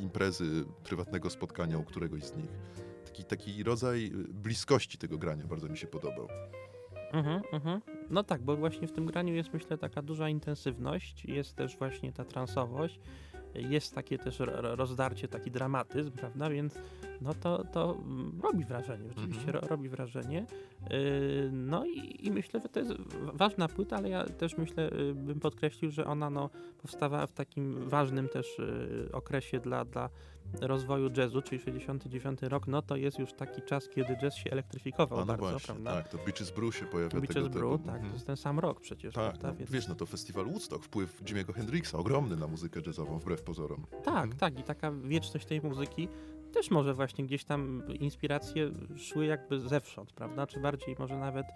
imprezy, 0.00 0.64
prywatnego 0.84 1.30
spotkania 1.30 1.78
u 1.78 1.84
któregoś 1.84 2.22
z 2.24 2.36
nich. 2.36 2.50
Taki, 3.04 3.24
taki 3.24 3.62
rodzaj 3.62 4.06
y, 4.06 4.10
bliskości 4.32 4.98
tego 4.98 5.18
grania 5.18 5.46
bardzo 5.46 5.68
mi 5.68 5.78
się 5.78 5.86
podobał. 5.86 6.28
Mhm, 7.14 7.42
mhm. 7.52 7.80
No 8.10 8.24
tak, 8.24 8.42
bo 8.42 8.56
właśnie 8.56 8.88
w 8.88 8.92
tym 8.92 9.06
graniu 9.06 9.34
jest 9.34 9.52
myślę 9.54 9.78
taka 9.78 10.02
duża 10.02 10.28
intensywność, 10.28 11.24
jest 11.24 11.56
też 11.56 11.76
właśnie 11.76 12.12
ta 12.12 12.24
transowość, 12.24 13.00
jest 13.54 13.94
takie 13.94 14.18
też 14.18 14.38
ro- 14.38 14.62
ro- 14.62 14.76
rozdarcie, 14.76 15.28
taki 15.28 15.50
dramatyzm, 15.50 16.10
prawda, 16.12 16.50
więc 16.50 16.78
no 17.20 17.34
to, 17.34 17.64
to 17.64 17.92
mm, 18.04 18.40
robi 18.42 18.64
wrażenie, 18.64 19.08
rzeczywiście 19.08 19.46
Mhm. 19.46 19.54
ro, 19.62 19.68
robi 19.68 19.88
wrażenie. 19.88 20.46
Yy, 20.90 21.50
no 21.52 21.86
i, 21.86 22.26
i 22.26 22.30
myślę, 22.30 22.60
że 22.60 22.68
to 22.68 22.80
jest 22.80 22.92
ważna 23.34 23.68
płyta, 23.68 23.96
ale 23.96 24.08
ja 24.08 24.24
też 24.24 24.56
myślę, 24.58 24.90
yy, 24.98 25.14
bym 25.14 25.40
podkreślił, 25.40 25.90
że 25.90 26.06
ona 26.06 26.30
no, 26.30 26.50
powstawała 26.82 27.26
w 27.26 27.32
takim 27.32 27.88
ważnym 27.88 28.28
też 28.28 28.58
yy, 28.58 29.08
okresie 29.12 29.60
dla, 29.60 29.84
dla 29.84 30.10
rozwoju 30.60 31.10
jazzu, 31.16 31.42
czyli 31.42 31.60
69 31.60 32.42
rok, 32.42 32.66
no 32.68 32.82
to 32.82 32.96
jest 32.96 33.18
już 33.18 33.32
taki 33.32 33.62
czas, 33.62 33.88
kiedy 33.88 34.16
jazz 34.16 34.34
się 34.36 34.50
elektryfikował 34.50 35.18
A 35.18 35.20
no 35.20 35.26
bardzo, 35.26 35.50
właśnie, 35.50 35.66
prawda? 35.66 35.90
tak, 35.92 36.08
to 36.08 36.18
Beaches 36.18 36.50
Brew 36.50 36.76
się 36.76 36.86
pojawia 36.86 37.10
Beaches 37.20 37.34
tego 37.34 37.48
Brew, 37.48 37.72
typu. 37.72 37.78
tak, 37.78 37.94
Mhm. 37.94 38.08
to 38.10 38.14
jest 38.14 38.26
ten 38.26 38.36
sam 38.36 38.58
rok 38.58 38.80
przecież, 38.80 39.14
Tak, 39.14 39.24
prawda? 39.30 39.48
no, 39.48 39.54
Więc, 39.58 39.70
wiesz, 39.70 39.88
no 39.88 39.94
to 39.94 40.06
festiwal 40.06 40.44
Woodstock, 40.44 40.84
wpływ 40.84 41.22
Jimmy'ego 41.22 41.52
Hendrixa, 41.54 41.94
ogromny 41.94 42.36
na 42.36 42.46
muzykę 42.46 42.80
jazzową, 42.86 43.18
wbrew 43.18 43.42
pozorom. 43.42 43.86
tak, 44.04 44.24
Mhm. 44.24 44.32
tak, 44.38 44.58
i 44.58 44.62
taka 44.62 44.92
wieczność 44.92 45.46
tej 45.46 45.60
muzyki 45.60 46.08
też 46.54 46.70
może 46.70 46.94
właśnie 46.94 47.24
gdzieś 47.24 47.44
tam 47.44 47.82
inspiracje 48.00 48.70
szły 48.96 49.26
jakby 49.26 49.60
zewsząd, 49.60 50.12
prawda? 50.12 50.46
Czy 50.46 50.60
bardziej 50.60 50.96
może 50.98 51.18
nawet 51.18 51.46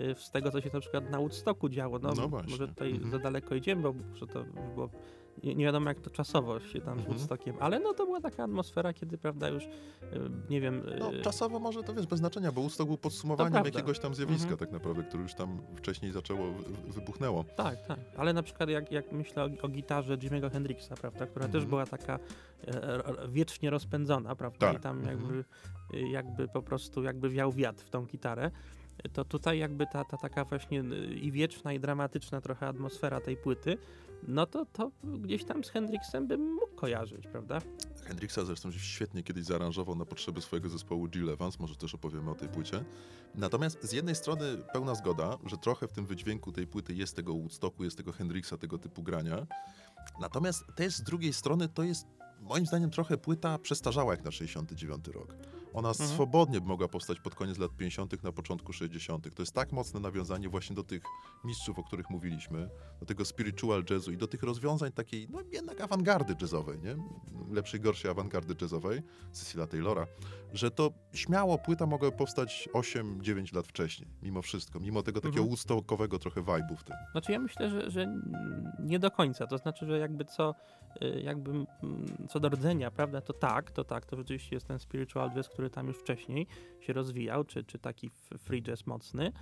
y, 0.00 0.14
z 0.14 0.30
tego, 0.30 0.50
co 0.50 0.60
się 0.60 0.70
na 0.72 0.80
przykład 0.80 1.10
na 1.10 1.18
Woodstocku 1.18 1.68
działo. 1.68 1.98
No, 1.98 2.12
No 2.16 2.28
właśnie, 2.28 2.50
może 2.50 2.68
tutaj 2.68 2.90
mhm. 2.90 3.10
za 3.10 3.18
daleko 3.18 3.54
idziemy, 3.54 3.82
bo 3.82 3.94
że 4.14 4.26
to 4.26 4.44
było 4.74 4.90
nie, 5.44 5.54
nie 5.54 5.64
wiadomo 5.64 5.88
jak 5.88 6.00
to 6.00 6.10
czasowo 6.10 6.60
się 6.60 6.80
tam 6.80 6.94
z 6.94 6.98
Mhm. 6.98 7.06
Woodstockiem, 7.06 7.56
ale 7.60 7.80
no 7.80 7.94
to 7.94 8.04
była 8.06 8.20
taka 8.20 8.44
atmosfera, 8.44 8.92
kiedy, 8.92 9.18
prawda, 9.18 9.48
już 9.48 9.64
y, 9.64 9.68
nie 10.50 10.60
wiem... 10.60 10.82
No, 10.98 11.12
y, 11.14 11.22
czasowo 11.22 11.58
może 11.58 11.82
to 11.82 11.94
wiesz, 11.94 12.06
bez 12.06 12.18
znaczenia, 12.18 12.52
bo 12.52 12.60
Woodstock 12.60 12.88
był 12.88 12.98
podsumowaniem 12.98 13.64
jakiegoś 13.64 13.98
tam 13.98 14.14
zjawiska 14.14 14.50
Mhm. 14.50 14.58
tak 14.58 14.72
naprawdę, 14.72 15.02
które 15.04 15.22
już 15.22 15.34
tam 15.34 15.60
wcześniej 15.76 16.12
zaczęło, 16.12 16.52
wy- 16.52 16.92
wybuchnęło. 16.92 17.44
Tak, 17.56 17.86
tak. 17.86 17.98
Ale 18.16 18.32
na 18.32 18.42
przykład 18.42 18.68
jak, 18.68 18.92
jak 18.92 19.12
myślę 19.12 19.44
o, 19.44 19.48
o 19.62 19.68
gitarze 19.68 20.18
Jimmy'ego 20.18 20.50
Hendrixa, 20.52 20.88
prawda, 21.00 21.26
która 21.26 21.44
też 21.46 21.54
Mhm. 21.64 21.68
była 21.70 21.86
taka 21.86 22.18
e, 22.68 23.06
e, 23.06 23.28
wiecznie 23.28 23.70
rozpędzona, 23.70 24.34
prawda? 24.36 24.58
Tak. 24.66 24.76
I 24.76 24.80
tam 24.80 24.98
Mhm. 24.98 25.18
jakby, 25.18 25.44
y, 25.98 26.08
jakby 26.08 26.48
po 26.48 26.62
prostu 26.62 27.02
jakby 27.02 27.30
wiał 27.30 27.52
wiatr 27.52 27.82
w 27.84 27.90
tą 27.90 28.06
gitarę. 28.06 28.50
To 29.12 29.24
tutaj 29.24 29.58
jakby 29.58 29.86
ta, 29.92 30.04
ta 30.04 30.16
taka 30.16 30.44
właśnie 30.44 30.84
i 31.22 31.32
wieczna, 31.32 31.72
i 31.72 31.80
dramatyczna 31.80 32.40
trochę 32.40 32.66
atmosfera 32.68 33.20
tej 33.20 33.36
płyty, 33.36 33.78
no 34.28 34.46
to, 34.46 34.66
to 34.66 34.90
gdzieś 35.02 35.44
tam 35.44 35.64
z 35.64 35.70
Hendrixem 35.70 36.26
bym 36.26 36.54
mógł 36.54 36.74
kojarzyć, 36.74 37.26
prawda? 37.26 37.60
Hendrixa 38.04 38.38
zresztą 38.44 38.72
świetnie 38.72 39.22
kiedyś 39.22 39.44
zaaranżował 39.44 39.94
na 39.94 40.04
potrzeby 40.04 40.40
swojego 40.40 40.68
zespołu 40.68 41.08
Jill 41.08 41.30
Evans, 41.30 41.58
może 41.58 41.76
też 41.76 41.94
opowiemy 41.94 42.30
o 42.30 42.34
tej 42.34 42.48
płycie. 42.48 42.84
Natomiast 43.34 43.84
z 43.84 43.92
jednej 43.92 44.14
strony 44.14 44.44
pełna 44.72 44.94
zgoda, 44.94 45.38
że 45.46 45.56
trochę 45.56 45.88
w 45.88 45.92
tym 45.92 46.06
wydźwięku 46.06 46.52
tej 46.52 46.66
płyty 46.66 46.94
jest 46.94 47.16
tego 47.16 47.34
Woodstocku, 47.34 47.84
jest 47.84 47.96
tego 47.96 48.12
Hendrixa, 48.12 48.52
tego 48.60 48.78
typu 48.78 49.02
grania. 49.02 49.46
Natomiast 50.20 50.64
też 50.76 50.94
z 50.94 51.02
drugiej 51.02 51.32
strony 51.32 51.68
to 51.68 51.82
jest 51.82 52.06
moim 52.40 52.66
zdaniem 52.66 52.90
trochę 52.90 53.18
płyta 53.18 53.58
przestarzała 53.58 54.12
jak 54.12 54.24
na 54.24 54.30
69 54.30 55.08
rok. 55.08 55.34
Ona 55.72 55.88
Mhm. 55.88 56.08
swobodnie 56.10 56.60
mogła 56.60 56.88
powstać 56.88 57.20
pod 57.20 57.34
koniec 57.34 57.58
lat 57.58 57.70
50., 57.76 58.22
na 58.22 58.32
początku 58.32 58.72
60. 58.72 59.34
To 59.34 59.42
jest 59.42 59.52
tak 59.52 59.72
mocne 59.72 60.00
nawiązanie 60.00 60.48
właśnie 60.48 60.76
do 60.76 60.82
tych 60.84 61.02
mistrzów, 61.44 61.78
o 61.78 61.82
których 61.84 62.10
mówiliśmy, 62.10 62.68
do 63.00 63.06
tego 63.06 63.24
spiritual 63.24 63.84
jazzu 63.90 64.12
i 64.12 64.16
do 64.16 64.26
tych 64.26 64.42
rozwiązań 64.42 64.92
takiej, 64.92 65.28
no 65.30 65.38
jednak 65.52 65.80
awangardy 65.80 66.34
jazzowej, 66.40 66.78
nie? 66.78 66.96
Lepszej, 67.54 67.80
gorszej 67.80 68.10
awangardy 68.10 68.54
jazzowej, 68.60 69.02
Cecilia 69.32 69.66
Taylora, 69.66 70.06
że 70.52 70.70
to 70.70 70.90
śmiało 71.12 71.58
płyta 71.58 71.86
mogła 71.86 72.10
powstać 72.10 72.68
8-9 72.72 73.54
lat 73.54 73.66
wcześniej, 73.66 74.08
mimo 74.22 74.42
wszystko, 74.42 74.80
mimo 74.80 75.02
tego 75.02 75.20
takiego 75.20 75.38
Mhm. 75.40 75.48
woodstockowego 75.48 76.18
trochę 76.18 76.40
vibe'u 76.42 76.76
w 76.76 76.84
tym. 76.84 76.96
Znaczy 77.12 77.32
ja 77.32 77.38
myślę, 77.38 77.70
że, 77.70 77.90
że 77.90 78.06
nie 78.78 78.98
do 78.98 79.10
końca. 79.10 79.46
To 79.46 79.58
znaczy, 79.58 79.86
że 79.86 79.98
jakby 79.98 80.24
co, 80.24 80.54
y, 81.02 81.20
jakby 81.20 81.50
mm, 81.50 81.66
co 82.28 82.40
do 82.40 82.48
rdzenia, 82.48 82.90
prawda, 82.90 83.20
to 83.20 83.32
tak, 83.32 83.70
to 83.70 83.84
tak, 83.84 84.06
to 84.06 84.16
rzeczywiście 84.16 84.56
jest 84.56 84.66
ten 84.66 84.78
spiritual 84.78 85.30
jazz, 85.34 85.48
który 85.58 85.70
tam 85.70 85.86
już 85.86 85.96
wcześniej 85.96 86.46
się 86.80 86.92
rozwijał, 86.92 87.44
czy, 87.44 87.64
czy 87.64 87.78
taki 87.78 88.10
free 88.38 88.62
jazz 88.62 88.86
mocny. 88.86 89.32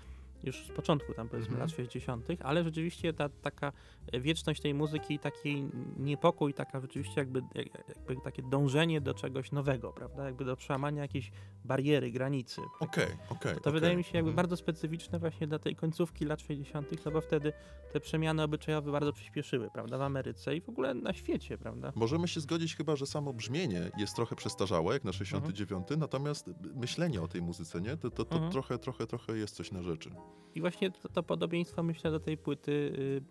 Już 0.47 0.65
z 0.67 0.71
początku 0.71 1.15
tam 1.15 1.29
powiedzmy 1.29 1.53
Mhm. 1.55 1.69
lat 1.69 1.77
60., 1.77 2.27
ale 2.45 2.65
rzeczywiście 2.65 3.13
ta 3.13 3.29
taka 3.29 3.73
wieczność 4.21 4.61
tej 4.63 4.75
muzyki, 4.75 5.19
taki 5.19 5.69
niepokój, 5.97 6.55
taka 6.55 6.81
rzeczywiście 6.81 7.21
jakby, 7.21 7.43
jak- 7.55 7.89
jakby 7.89 8.17
takie 8.25 8.43
dążenie 8.43 9.01
do 9.01 9.15
czegoś 9.15 9.53
nowego, 9.53 9.93
prawda? 9.93 10.25
Jakby 10.25 10.45
do 10.45 10.57
przełamania 10.57 11.03
jakiejś 11.03 11.31
bariery, 11.65 12.11
granicy. 12.11 12.61
Okej, 12.81 13.07
okej. 13.29 13.55
To 13.55 13.61
okej. 13.61 13.73
wydaje 13.73 13.97
mi 13.97 14.05
się 14.05 14.11
jakby 14.15 14.31
Mhm. 14.31 14.37
bardzo 14.37 14.57
specyficzne 14.57 15.19
właśnie 15.19 15.47
dla 15.47 15.59
tej 15.59 15.77
końcówki 15.77 16.25
lat 16.25 16.41
60., 16.41 17.05
no 17.05 17.11
bo 17.11 17.21
wtedy 17.21 17.53
te 17.93 18.01
przemiany 18.01 18.43
obyczajowe 18.43 18.93
bardzo 18.93 19.13
przyspieszyły, 19.13 19.71
prawda, 19.71 19.99
w 19.99 20.03
Ameryce 20.03 20.57
i 20.57 20.61
w 20.61 20.69
ogóle 20.69 20.95
na 20.95 21.13
świecie, 21.13 21.59
prawda? 21.59 21.93
Możemy 21.95 22.29
się 22.29 22.41
zgodzić 22.41 22.77
chyba, 22.77 22.97
że 22.97 23.07
samo 23.07 23.33
brzmienie 23.33 23.91
jest 23.99 24.17
trochę 24.17 24.37
przestarzałe, 24.37 24.95
jak 24.95 25.05
na 25.05 25.13
69, 25.13 25.87
natomiast 25.99 26.51
myślenie 26.75 27.23
o 27.23 27.29
tej 27.29 27.43
muzyce, 27.43 27.81
nie? 27.81 27.97
To, 27.97 28.11
to, 28.11 28.25
to 28.25 28.35
Mhm. 28.35 28.53
trochę, 28.53 28.79
trochę, 28.79 29.07
trochę 29.07 29.37
jest 29.39 29.57
coś 29.57 29.73
na 29.73 29.83
rzeczy. 29.83 30.11
I 30.55 30.61
właśnie 30.61 30.91
to, 30.91 31.09
to 31.09 31.23
podobieństwo 31.23 31.83
myślę 31.83 32.11
do 32.11 32.21
tej 32.21 32.37
płyty 32.37 32.73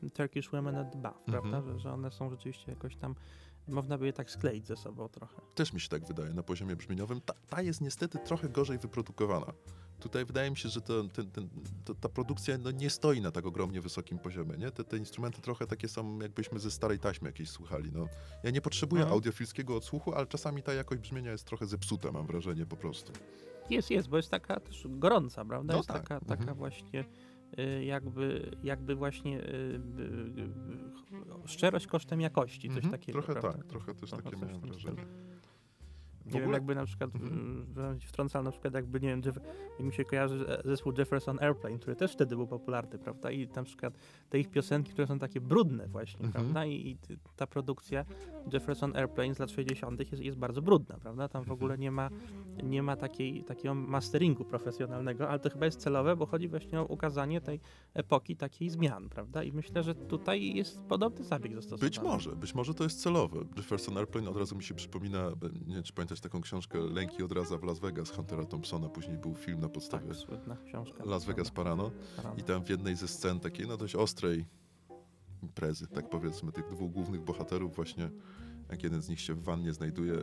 y, 0.03 0.09
Turkish 0.09 0.49
Women 0.49 0.75
at 0.75 1.01
Bath, 1.01 1.19
prawda, 1.25 1.61
że, 1.61 1.79
że 1.79 1.93
one 1.93 2.11
są 2.11 2.29
rzeczywiście 2.29 2.71
jakoś 2.71 2.95
tam, 2.95 3.15
można 3.67 3.97
by 3.97 4.05
je 4.05 4.13
tak 4.13 4.31
skleić 4.31 4.67
ze 4.67 4.75
sobą 4.75 5.09
trochę. 5.09 5.41
Też 5.55 5.73
mi 5.73 5.79
się 5.79 5.89
tak 5.89 6.05
wydaje 6.07 6.33
na 6.33 6.43
poziomie 6.43 6.75
brzmieniowym. 6.75 7.21
Ta, 7.21 7.33
ta 7.49 7.61
jest 7.61 7.81
niestety 7.81 8.19
trochę 8.19 8.49
gorzej 8.49 8.77
wyprodukowana. 8.77 9.53
Tutaj 9.99 10.25
wydaje 10.25 10.51
mi 10.51 10.57
się, 10.57 10.69
że 10.69 10.81
to, 10.81 11.03
ten, 11.03 11.31
ten, 11.31 11.49
to, 11.85 11.95
ta 11.95 12.09
produkcja 12.09 12.57
no, 12.57 12.71
nie 12.71 12.89
stoi 12.89 13.21
na 13.21 13.31
tak 13.31 13.45
ogromnie 13.45 13.81
wysokim 13.81 14.19
poziomie. 14.19 14.57
Nie? 14.57 14.71
Te, 14.71 14.83
te 14.83 14.97
instrumenty 14.97 15.41
trochę 15.41 15.67
takie 15.67 15.87
są, 15.87 16.19
jakbyśmy 16.19 16.59
ze 16.59 16.71
starej 16.71 16.99
taśmy 16.99 17.29
jakiejś 17.29 17.49
słuchali. 17.49 17.91
No. 17.93 18.07
Ja 18.43 18.51
nie 18.51 18.61
potrzebuję 18.61 19.01
Mhm. 19.01 19.13
audiofilskiego 19.13 19.75
odsłuchu, 19.75 20.13
ale 20.13 20.27
czasami 20.27 20.63
ta 20.63 20.73
jakość 20.73 21.01
brzmienia 21.01 21.31
jest 21.31 21.45
trochę 21.45 21.65
zepsuta, 21.65 22.11
mam 22.11 22.27
wrażenie 22.27 22.65
po 22.65 22.75
prostu. 22.77 23.13
Jest, 23.69 23.91
jest, 23.91 24.09
bo 24.09 24.17
jest 24.17 24.31
taka 24.31 24.59
też 24.59 24.87
gorąca, 24.89 25.45
prawda? 25.45 25.73
No 25.73 25.77
jest 25.77 25.89
tak, 25.89 26.01
taka, 26.01 26.15
mhm. 26.15 26.39
taka 26.39 26.53
właśnie 26.53 27.05
y, 27.59 27.85
jakby, 27.85 28.51
jakby 28.63 28.95
właśnie 28.95 29.39
y, 29.39 29.81
y, 31.43 31.47
szczerość 31.47 31.87
kosztem 31.87 32.21
jakości, 32.21 32.67
coś 32.67 32.77
Mhm, 32.77 32.91
takiego, 32.91 33.21
Trochę 33.21 33.41
prawda? 33.41 33.57
tak, 33.57 33.67
trochę 33.67 33.95
też 33.95 34.09
takie 34.11 34.37
miałem 34.37 34.61
wrażenie. 34.61 35.05
Nie 36.25 36.41
wiem, 36.41 36.51
jakby 36.53 36.75
na 36.75 36.85
przykład 36.85 37.15
Mhm. 37.15 37.99
wtrącał 37.99 38.43
na 38.43 38.51
przykład 38.51 38.73
jakby, 38.73 38.99
nie 38.99 39.07
wiem, 39.09 39.21
Jeff, 39.25 39.35
jak 39.79 39.87
mi 39.87 39.93
się 39.93 40.05
kojarzy 40.05 40.45
e, 40.47 40.61
zespół 40.65 40.93
Jefferson 40.97 41.39
Airplane, 41.41 41.77
który 41.79 41.95
też 41.95 42.13
wtedy 42.13 42.35
był 42.35 42.47
popularny, 42.47 42.99
prawda? 42.99 43.31
I 43.31 43.47
na 43.55 43.63
przykład 43.63 43.93
te 44.29 44.39
ich 44.39 44.49
piosenki, 44.49 44.91
które 44.91 45.07
są 45.07 45.19
takie 45.19 45.41
brudne 45.41 45.87
właśnie, 45.87 46.25
Mhm. 46.25 46.43
prawda? 46.45 46.65
I, 46.65 46.73
I 46.89 46.97
ta 47.35 47.47
produkcja 47.47 48.05
Jefferson 48.53 48.95
Airplane 48.95 49.35
z 49.35 49.39
lat 49.39 49.51
60. 49.51 49.99
jest, 50.11 50.23
jest 50.23 50.37
bardzo 50.37 50.61
brudna, 50.61 50.97
prawda? 50.97 51.27
Tam 51.27 51.41
w 51.41 51.45
Mhm. 51.45 51.53
ogóle 51.59 51.77
nie 51.77 51.91
ma, 51.91 52.09
nie 52.63 52.83
ma 52.83 52.95
takiej, 52.95 53.43
takiego 53.43 53.75
masteringu 53.75 54.45
profesjonalnego, 54.45 55.29
ale 55.29 55.39
to 55.39 55.49
chyba 55.49 55.65
jest 55.65 55.79
celowe, 55.79 56.15
bo 56.15 56.25
chodzi 56.25 56.47
właśnie 56.47 56.79
o 56.81 56.85
ukazanie 56.85 57.41
tej 57.41 57.59
epoki 57.93 58.35
takiej 58.35 58.69
zmian, 58.69 59.09
prawda? 59.09 59.43
I 59.43 59.51
myślę, 59.51 59.83
że 59.83 59.95
tutaj 59.95 60.55
jest 60.55 60.79
podobny 60.81 61.25
zabieg 61.25 61.53
zastosowany. 61.55 61.89
Być 61.89 62.01
może, 62.01 62.35
być 62.35 62.55
może 62.55 62.73
to 62.73 62.83
jest 62.83 63.01
celowe. 63.01 63.39
Jefferson 63.57 63.97
Airplane 63.97 64.29
od 64.29 64.37
razu 64.37 64.55
mi 64.55 64.63
się 64.63 64.73
przypomina, 64.73 65.19
e, 65.27 65.33
nie 65.67 65.75
wiem 65.75 65.83
czy 65.83 65.93
pamiętasz 65.93 66.14
taką 66.21 66.41
książkę 66.41 66.79
Lęki 66.79 67.23
od 67.23 67.31
raza 67.31 67.57
w 67.57 67.63
Las 67.63 67.79
Vegas 67.79 68.11
Huntera 68.11 68.45
Thompsona, 68.45 68.89
później 68.89 69.17
był 69.17 69.35
film 69.35 69.59
na 69.59 69.69
podstawie 69.69 70.07
Tak, 70.07 70.17
słynna 70.17 70.57
książka. 70.65 71.05
Las 71.05 71.25
Vegas 71.25 71.51
Parano 71.51 71.91
Parano. 72.15 72.35
i 72.37 72.43
tam 72.43 72.63
w 72.65 72.69
jednej 72.69 72.95
ze 72.95 73.07
scen 73.07 73.39
takiej 73.39 73.67
no 73.67 73.77
dość 73.77 73.95
ostrej 73.95 74.45
imprezy, 75.43 75.87
tak 75.87 76.09
powiedzmy, 76.09 76.51
tych 76.51 76.69
dwóch 76.69 76.91
głównych 76.91 77.21
bohaterów 77.21 77.75
właśnie 77.75 78.09
jak 78.69 78.83
jeden 78.83 79.01
z 79.01 79.09
nich 79.09 79.21
się 79.21 79.33
w 79.33 79.43
wannie 79.43 79.73
znajduje, 79.73 80.13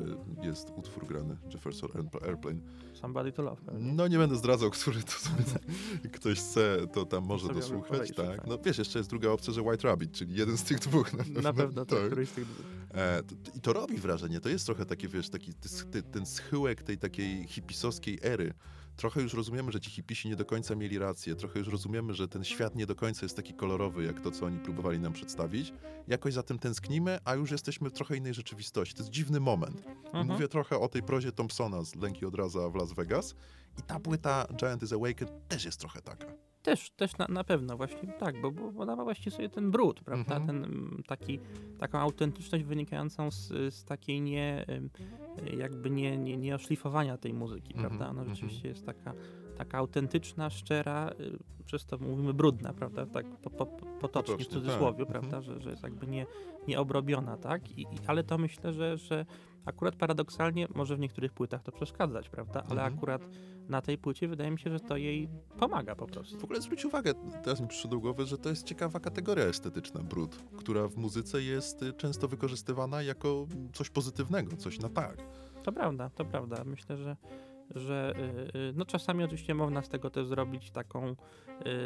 jest 0.43 0.71
utwór 0.77 1.07
grany 1.07 1.37
Jefferson 1.55 1.89
Air- 1.91 2.27
Airplane. 2.29 2.59
Somebody 2.95 3.33
to 3.33 3.43
love. 3.43 3.63
pewnie. 3.67 3.93
No 3.93 4.09
nie 4.09 4.19
będę 4.19 4.37
zdradzał, 4.37 4.71
który 4.71 5.03
to 5.03 5.13
sobie 5.13 5.45
ktoś 6.17 6.39
chce, 6.39 6.87
to 6.93 7.07
tam 7.07 7.25
może 7.25 7.47
Sobie 7.47 7.61
dosłuchać, 7.61 8.13
tak. 8.15 8.27
tak. 8.37 8.47
No 8.47 8.59
wiesz, 8.59 8.79
jeszcze 8.79 8.99
jest 8.99 9.11
druga 9.11 9.31
opcja, 9.31 9.53
że 9.53 9.63
White 9.63 9.89
Rabbit, 9.89 10.13
czyli 10.13 10.35
jeden 10.35 10.57
z 10.57 10.63
tych 10.63 10.79
dwóch. 10.79 11.13
Na 11.13 11.19
pewno, 11.25 11.41
Na 11.43 11.53
pewno 11.53 11.85
to 11.87 11.97
tak. 11.97 12.07
któryś 12.07 12.29
z 12.29 12.33
tych 12.33 12.45
dwóch. 12.45 12.67
E, 12.95 13.23
I 13.55 13.61
to 13.61 13.73
robi 13.73 13.97
wrażenie. 13.99 14.41
To 14.41 14.49
jest 14.49 14.67
trochę 14.67 14.87
takie, 14.87 15.09
wiesz, 15.09 15.29
taki 15.29 15.53
ten 16.13 16.27
schyłek 16.27 16.83
tej 16.83 16.99
takiej 16.99 17.47
hipisowskiej 17.49 18.19
ery. 18.23 18.55
Trochę 18.97 19.23
już 19.23 19.35
rozumiemy, 19.35 19.73
że 19.73 19.81
ci 19.81 19.91
hipisi 19.91 20.29
nie 20.29 20.37
do 20.37 20.45
końca 20.45 20.75
mieli 20.75 20.99
rację. 20.99 21.35
Trochę 21.35 21.59
już 21.59 21.69
rozumiemy, 21.69 22.15
że 22.15 22.29
ten 22.29 22.45
świat 22.45 22.75
nie 22.75 22.87
do 22.87 22.95
końca 22.95 23.25
jest 23.25 23.37
taki 23.37 23.55
kolorowy, 23.55 24.05
jak 24.05 24.21
to, 24.21 24.31
co 24.31 24.47
oni 24.47 24.59
próbowali 24.59 24.99
nam 24.99 25.13
przedstawić. 25.13 25.73
Jakoś 26.09 26.35
za 26.35 26.43
tym 26.43 26.59
tęsknimy, 26.59 27.19
a 27.25 27.35
już 27.35 27.51
jesteśmy 27.51 27.91
w 27.91 27.93
trochę 27.93 28.17
innej 28.17 28.35
rzeczywistości. 28.35 28.95
To 28.95 29.03
jest 29.03 29.13
dziwny 29.13 29.41
moment. 29.41 29.83
Mhm. 30.05 30.27
Mówię 30.27 30.49
trochę 30.49 30.79
o 30.79 30.89
tej 30.89 31.03
prozie 31.03 31.33
Thompsona 31.33 31.83
z 31.83 31.95
Lęki 31.95 32.27
od 32.27 32.35
raza 32.35 32.69
w 32.69 32.75
Las 32.75 32.93
Vegas. 32.93 33.35
I 33.79 33.83
ta 33.83 34.01
płyta 34.01 34.47
Giant 34.57 34.83
is 34.83 34.93
Awakened 34.93 35.49
też 35.49 35.65
jest 35.65 35.81
trochę 35.81 36.03
taka. 36.03 36.52
Też, 36.63 36.91
też 36.91 37.19
na, 37.19 37.27
na 37.29 37.45
pewno 37.45 37.77
właśnie 37.77 38.13
tak, 38.21 38.41
bo, 38.41 38.51
bo, 38.51 38.73
bo 38.73 38.87
dawa 38.87 39.05
właśnie 39.05 39.33
sobie 39.33 39.49
ten 39.49 39.71
brud, 39.71 40.01
prawda? 40.01 40.37
Mhm. 40.37 40.47
Ten 40.47 40.65
mm, 40.65 41.03
taki, 41.07 41.41
taką 41.79 41.99
autentyczność 41.99 42.65
wynikającą 42.65 43.31
z, 43.31 43.49
z 43.75 43.85
takiej 43.85 44.21
nie, 44.21 44.65
jakby 45.59 45.91
nie, 45.91 46.19
nie, 46.19 46.37
nie 46.37 46.55
oszlifowania 46.55 47.19
tej 47.19 47.35
muzyki, 47.35 47.75
Mhm, 47.75 47.89
prawda? 47.89 48.11
Ona 48.11 48.21
mhm. 48.21 48.35
rzeczywiście 48.35 48.69
jest 48.69 48.87
taka, 48.87 49.15
taka 49.57 49.79
autentyczna, 49.79 50.51
szczera, 50.51 51.11
y, 51.21 51.39
przez 51.65 51.87
to 51.87 51.99
mówimy 51.99 52.35
brudna, 52.35 52.73
prawda? 52.73 53.07
Tak 53.07 53.27
po, 53.27 53.51
po, 53.51 53.67
potocznie 53.67 54.01
Potocznie, 54.01 54.45
w 54.45 54.49
cudzysłowie, 54.49 54.99
tak. 54.99 55.09
prawda? 55.09 55.41
Że, 55.41 55.61
że 55.61 55.71
jest 55.71 55.83
jakby 55.83 56.07
nie, 56.07 56.27
nieobrobiona, 56.69 57.37
tak? 57.37 57.71
I, 57.79 57.83
i, 57.83 57.87
ale 58.07 58.25
to 58.25 58.39
myślę, 58.39 58.73
że, 58.73 58.97
że 58.97 59.27
akurat 59.65 59.97
paradoksalnie 59.97 60.69
może 60.75 60.97
w 60.97 61.01
niektórych 61.01 61.33
płytach 61.33 61.63
to 61.63 61.73
przeszkadzać, 61.73 62.29
prawda? 62.29 62.63
Ale 62.71 62.83
Mhm. 62.83 62.95
akurat 62.95 63.23
na 63.73 63.83
tej 63.83 63.99
płycie 63.99 64.29
wydaje 64.29 64.51
mi 64.51 64.59
się, 64.59 64.71
że 64.71 64.81
to 64.81 64.97
jej 64.97 65.29
pomaga 65.59 65.97
po 65.97 66.07
prostu. 66.07 66.39
W 66.39 66.45
ogóle 66.45 66.61
zwróć 66.61 66.85
uwagę, 66.85 67.15
teraz 67.45 67.61
mi 67.61 67.69
przyszło 67.69 67.91
do 67.91 67.99
głowy, 67.99 68.27
że 68.27 68.39
to 68.39 68.49
jest 68.49 68.67
ciekawa 68.67 69.01
kategoria 69.01 69.45
estetyczna, 69.45 70.01
brud, 70.01 70.37
która 70.57 70.89
w 70.89 70.97
muzyce 70.97 71.43
jest 71.43 71.83
y, 71.83 71.93
często 71.93 72.29
wykorzystywana 72.29 73.03
jako 73.03 73.47
coś 73.73 73.91
pozytywnego, 73.91 74.57
coś 74.57 74.79
na 74.79 74.89
tak. 74.89 75.17
To 75.63 75.73
prawda, 75.73 76.11
to 76.11 76.25
prawda. 76.25 76.65
Myślę, 76.65 76.97
że, 76.97 77.17
że 77.75 78.15
y, 78.55 78.59
y, 78.59 78.73
no 78.77 78.85
czasami 78.85 79.25
oczywiście 79.25 79.55
można 79.55 79.83
z 79.83 79.89
tego 79.89 80.11
też 80.11 80.27
zrobić 80.27 80.71
taką, 80.71 81.17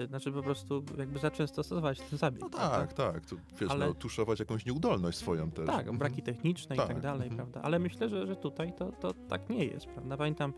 znaczy 0.09 0.33
po 0.33 0.43
prostu 0.43 0.85
jakby 0.99 1.19
za 1.19 1.31
często 1.31 1.63
stosować 1.63 2.01
ten 2.01 2.19
zabieg. 2.19 2.41
No 2.41 2.49
prawda? 2.51 2.79
tak, 2.79 2.93
tak. 2.93 3.27
To, 3.27 3.37
wiesz, 3.61 3.71
Ale- 3.71 3.87
no, 3.87 3.95
tuszować 3.95 4.41
jakąś 4.41 4.67
nieudolność 4.67 5.19
swoją 5.19 5.51
też. 5.51 5.67
Tak, 5.67 5.79
Mhm. 5.79 5.99
braki 5.99 6.23
techniczne 6.23 6.77
i 6.77 6.79
Tak, 6.79 6.89
tak 6.89 7.01
dalej, 7.01 7.29
mhm. 7.29 7.37
prawda? 7.37 7.63
Ale 7.63 7.79
myślę, 7.79 8.09
że, 8.09 8.27
że 8.27 8.37
tutaj 8.37 8.73
to, 8.73 8.93
to 8.93 9.13
tak 9.29 9.51
nie 9.51 9.65
jest, 9.65 9.87
prawda? 9.87 10.17
Pamiętam 10.17 10.53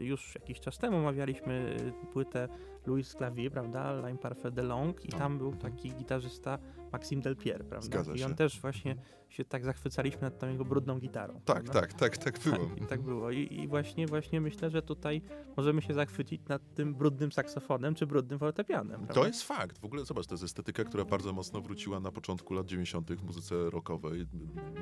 już 0.00 0.34
jakiś 0.34 0.60
czas 0.60 0.78
temu 0.78 0.96
omawialiśmy 0.96 1.76
y, 2.02 2.06
płytę 2.12 2.48
Louis 2.86 3.10
Clavier, 3.12 3.52
prawda? 3.52 3.96
Lime 4.06 4.18
Parfait 4.18 4.54
de 4.54 4.62
Long 4.62 5.04
i 5.04 5.08
No, 5.12 5.18
tam 5.18 5.38
był 5.38 5.52
taki 5.56 5.90
gitarzysta 5.94 6.58
Maxime 6.92 7.22
Delpierre, 7.22 7.64
prawda? 7.64 7.86
Zgadza 7.86 8.12
I 8.14 8.18
się. 8.18 8.26
on 8.26 8.34
też 8.34 8.60
właśnie 8.60 8.96
się 9.28 9.44
tak 9.44 9.64
zachwycaliśmy 9.64 10.20
nad 10.20 10.38
tą 10.38 10.48
jego 10.48 10.64
brudną 10.64 10.98
gitarą. 10.98 11.40
Tak, 11.44 11.64
prawda? 11.64 11.72
tak, 11.80 11.92
tak, 11.94 12.16
tak 12.18 12.38
było. 12.38 12.56
Tak, 12.66 12.82
i 12.82 12.86
tak 12.86 13.02
było. 13.02 13.30
I, 13.30 13.54
I 13.60 13.68
właśnie, 13.68 14.06
właśnie 14.06 14.40
myślę, 14.40 14.70
że 14.70 14.82
tutaj 14.82 15.22
możemy 15.56 15.82
się 15.82 15.94
zachwycić 15.94 16.40
nad 16.48 16.74
tym 16.74 16.94
brudnym 16.94 17.32
saksofonem 17.32 17.94
czy 17.94 18.06
brudnym 18.06 18.38
fortepianem. 18.38 19.00
To 19.00 19.06
prawda? 19.06 19.26
jest 19.26 19.42
fakt. 19.42 19.78
W 19.78 19.84
ogóle 19.84 20.04
zobacz, 20.04 20.26
to 20.26 20.34
jest 20.34 20.44
estetyka, 20.44 20.84
która 20.84 21.04
bardzo 21.04 21.32
mocno 21.32 21.60
wróciła 21.60 22.00
na 22.00 22.12
początku 22.12 22.54
lat 22.54 22.66
90. 22.66 23.12
w 23.12 23.24
muzyce 23.24 23.70
rockowej. 23.70 24.26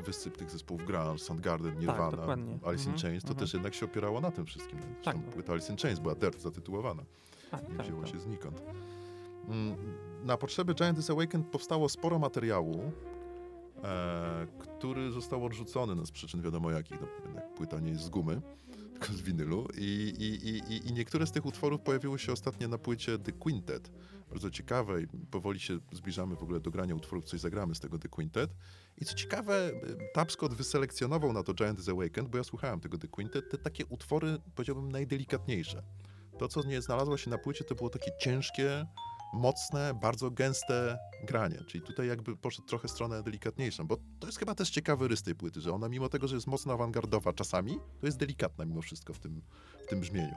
Wysyp 0.05 0.37
tych 0.37 0.51
zespołów 0.51 0.85
grunge, 0.87 1.19
Soundgarden, 1.19 1.79
Nirvana, 1.79 2.11
dokładnie. 2.17 2.59
Alice 2.65 2.85
in 2.85 2.91
Mhm, 2.91 2.99
Chains, 3.03 3.23
to 3.25 3.29
mhm. 3.29 3.39
też 3.47 3.55
jednak 3.55 3.75
się 3.75 3.87
opierało 3.87 4.21
na 4.21 4.31
tym 4.31 4.47
wszystkim. 4.47 4.79
Tak, 4.79 5.15
Zresztą 5.17 5.33
płyta 5.33 5.53
Alice 5.53 5.73
in 5.73 5.79
Chains 5.79 5.99
była 6.01 6.15
Dirt 6.15 6.41
zatytułowana. 6.41 7.03
Tak, 7.51 7.69
Nie 7.71 7.77
tak, 7.77 7.87
wzięło 7.87 8.03
tak. 8.03 8.11
się 8.13 8.21
znikąd. 8.21 8.63
Mm, 9.49 9.77
Na 10.25 10.37
potrzeby 10.37 10.75
Giant 10.75 10.99
is 10.99 11.11
Awakened 11.11 11.47
powstało 11.47 11.89
sporo 11.89 12.19
materiału. 12.19 12.93
e, 13.85 14.47
który 14.59 15.11
został 15.13 15.45
odrzucony 15.45 15.95
no, 15.95 16.07
z 16.07 16.11
przyczyn 16.11 16.43
wiadomo 16.43 16.71
jakich. 16.71 17.01
No, 17.01 17.07
jednak 17.25 17.55
płyta 17.55 17.81
nie 17.81 17.91
jest 17.91 18.03
z 18.05 18.09
gumy, 18.09 18.41
tylko 18.93 19.13
z 19.13 19.21
winylu. 19.21 19.67
I, 19.79 20.15
i, 20.19 20.49
i, 20.75 20.89
I 20.89 20.93
niektóre 20.93 21.27
z 21.27 21.33
tych 21.33 21.47
utworów 21.47 21.81
pojawiły 21.81 22.19
się 22.19 22.33
ostatnio 22.33 22.69
na 22.69 22.79
płycie 22.79 23.19
The 23.19 23.33
Quintet. 23.33 23.91
Bardzo 24.31 24.51
ciekawe 24.51 25.03
i 25.03 25.07
powoli 25.31 25.61
się 25.61 25.79
zbliżamy 25.93 26.37
w 26.37 26.43
ogóle 26.43 26.61
do 26.61 26.71
grania 26.71 26.95
utworów, 26.95 27.25
coś 27.25 27.41
zagramy 27.41 27.75
z 27.75 27.81
tego 27.81 27.99
The 27.99 28.09
Quintet. 28.09 28.51
I 29.01 29.05
co 29.05 29.15
ciekawe, 29.15 29.71
Tapscott 30.15 30.55
wyselekcjonował 30.55 31.33
na 31.33 31.43
to 31.43 31.55
Giant 31.55 31.79
is 31.79 31.89
Awakened, 31.89 32.31
bo 32.31 32.39
ja 32.39 32.45
słuchałem 32.45 32.81
tego 32.81 32.99
The 32.99 33.09
Quintet, 33.09 33.51
te 33.51 33.59
takie 33.59 33.87
utwory, 33.87 34.39
powiedziałbym, 34.55 34.93
najdelikatniejsze. 34.93 35.83
To, 36.39 36.49
co 36.49 36.63
nie 36.63 36.83
znalazło 36.83 37.17
się 37.17 37.31
na 37.31 37.39
płycie, 37.39 37.65
to 37.65 37.75
było 37.75 37.91
takie 37.91 38.11
ciężkie, 38.21 38.87
mocne, 39.33 39.95
bardzo 39.95 40.31
gęste 40.31 40.99
granie. 41.25 41.59
Czyli 41.67 41.85
tutaj 41.85 42.09
jakby 42.09 42.37
poszedł 42.37 42.69
trochę 42.69 42.89
stronę 42.89 43.23
delikatniejszą, 43.23 43.87
bo 43.87 43.97
to 44.21 44.27
jest 44.27 44.39
chyba 44.39 44.55
też 44.55 44.71
ciekawy 44.71 45.09
rys 45.09 45.23
tej 45.23 45.35
płyty, 45.35 45.61
że 45.61 45.73
ona 45.73 45.89
mimo 45.89 46.09
tego, 46.09 46.29
że 46.29 46.35
jest 46.35 46.47
mocno 46.47 46.73
awangardowa 46.73 47.33
czasami, 47.33 47.79
to 48.01 48.07
jest 48.07 48.19
delikatna 48.19 48.65
mimo 48.65 48.83
wszystko 48.83 49.13
w 49.13 49.19
tym, 49.19 49.43
w 49.83 49.87
tym 49.87 50.01
brzmieniu. 50.01 50.35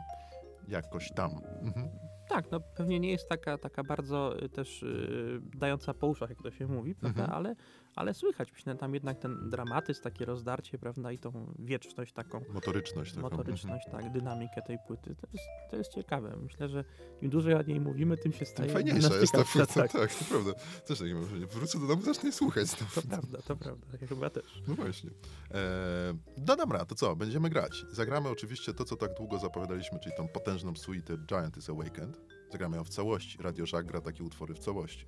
Jakoś 0.68 1.12
tam. 1.12 1.32
Mhm. 1.62 1.90
Tak, 2.30 2.52
no 2.52 2.60
pewnie 2.60 3.00
nie 3.00 3.12
jest 3.12 3.30
taka, 3.30 3.58
taka 3.58 3.84
bardzo 3.84 4.44
y, 4.44 4.50
też 4.50 4.82
yy, 4.82 5.42
dająca 5.60 5.94
po 5.94 6.08
uszach, 6.08 6.30
jak 6.30 6.42
to 6.44 6.52
się 6.52 6.68
mówi, 6.68 6.96
prawda? 6.96 7.22
Mhm. 7.22 7.38
Ale, 7.38 7.56
ale 7.96 8.14
słychać 8.14 8.54
myślę, 8.54 8.76
tam 8.76 8.94
jednak 8.94 9.20
ten 9.20 9.50
dramatyzm, 9.50 10.02
takie 10.04 10.26
rozdarcie, 10.26 10.78
prawda? 10.78 11.12
I 11.12 11.18
tą 11.18 11.54
wieczność 11.60 12.14
taką, 12.14 12.42
Motoryczność. 12.54 13.14
Taką. 13.14 13.22
motoryczność, 13.22 13.88
tak, 13.92 14.12
dynamikę 14.12 14.62
tej 14.62 14.78
płyty. 14.88 15.16
To 15.16 15.28
jest, 15.34 15.46
to 15.70 15.78
jest 15.78 15.92
ciekawe. 15.92 16.38
Myślę, 16.44 16.70
że 16.70 16.84
im 17.22 17.30
dłużej 17.30 17.54
o 17.54 17.62
niej 17.62 17.80
mówimy, 17.80 18.18
tym 18.18 18.32
się 18.32 18.38
Tym 18.38 18.48
staje 18.48 18.74
fajniejsza 18.74 19.10
nas 19.10 19.22
jest 19.22 19.34
ta 19.34 19.44
płyta, 19.44 19.74
Tak, 19.74 19.92
tak, 19.92 20.14
to 20.16 20.26
prawda. 20.26 20.54
Też 20.86 21.00
takie 21.00 21.14
mam 21.14 21.24
wrażenie. 21.24 21.48
Wrócę 21.48 21.80
do 21.80 21.88
domu, 21.88 22.02
zacznę 22.02 22.32
słuchać. 22.32 22.72
to 22.72 23.02
prawda, 23.10 23.38
to 23.42 23.56
prawda. 23.56 23.88
Ja 24.02 24.08
chyba 24.08 24.30
też. 24.30 24.62
No 24.68 24.76
właśnie. 24.76 25.10
Eee, 25.10 26.14
no 26.48 26.56
dobra, 26.56 26.86
to 26.86 26.96
co? 26.96 27.16
Będziemy 27.16 27.50
grać. 27.50 27.86
Zagramy 27.92 28.30
oczywiście 28.30 28.74
to, 28.74 28.86
co 28.86 28.96
tak 28.96 29.14
długo 29.18 29.40
zapowiadaliśmy, 29.40 30.00
czyli 30.00 30.16
tą 30.16 30.28
potężną 30.28 30.76
suite 30.76 31.18
Giant 31.18 31.58
is 31.58 31.70
Awakened. 31.70 32.22
Zagramy 32.52 32.78
ją 32.78 32.84
w 32.84 32.90
całości. 32.90 33.38
Radio 33.42 33.66
gra 33.84 34.02
takie 34.02 34.24
utwory 34.24 34.54
w 34.54 34.60
całości. 34.60 35.06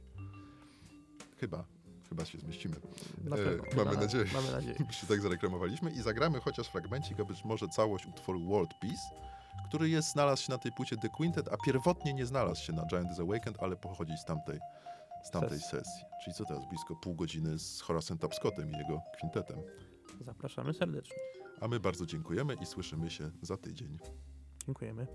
Chyba. 1.37 1.65
Chyba 2.13 2.25
się 2.25 2.37
zmieścimy. 2.37 2.75
Na 3.23 3.35
E, 3.35 3.39
pewno. 3.43 3.63
mamy 3.75 3.89
Chyba- 3.89 4.01
nadzieję. 4.01 4.25
Mamy 4.33 4.51
nadzieję. 4.51 4.75
Się 5.01 5.07
tak 5.07 5.21
zareklamowaliśmy 5.21 5.91
i 5.91 6.01
zagramy 6.01 6.39
chociaż 6.39 6.67
fragmencik, 6.67 7.19
a 7.19 7.25
być 7.25 7.45
może 7.45 7.67
całość 7.67 8.05
utworu 8.07 8.45
World 8.45 8.73
Peace, 8.81 9.01
który 9.67 9.89
jest, 9.89 10.11
znalazł 10.11 10.43
się 10.43 10.51
na 10.51 10.57
tej 10.57 10.71
płycie 10.71 10.97
The 10.97 11.09
Quintet, 11.09 11.47
a 11.53 11.57
pierwotnie 11.65 12.13
nie 12.13 12.25
znalazł 12.25 12.61
się 12.63 12.73
na 12.73 12.85
Giant 12.85 13.11
is 13.11 13.19
Awakened, 13.19 13.63
ale 13.63 13.75
pochodzi 13.75 14.17
z 14.17 14.25
tamtej, 14.25 14.59
z 15.23 15.31
tamtej 15.31 15.59
Sesji. 15.59 15.69
sesji. 15.77 16.03
Czyli 16.23 16.33
co 16.33 16.45
teraz? 16.45 16.69
Blisko 16.69 16.95
pół 16.95 17.15
godziny 17.15 17.59
z 17.59 17.81
Horacem 17.81 18.17
Tapscottem 18.17 18.71
i 18.71 18.77
jego 18.77 19.01
kwintetem. 19.17 19.59
Zapraszamy 20.25 20.73
serdecznie. 20.73 21.15
A 21.61 21.67
my 21.67 21.79
bardzo 21.79 22.05
dziękujemy 22.05 22.53
i 22.61 22.65
słyszymy 22.65 23.09
się 23.09 23.31
za 23.41 23.57
tydzień. 23.57 23.97
Dziękujemy. 24.65 25.07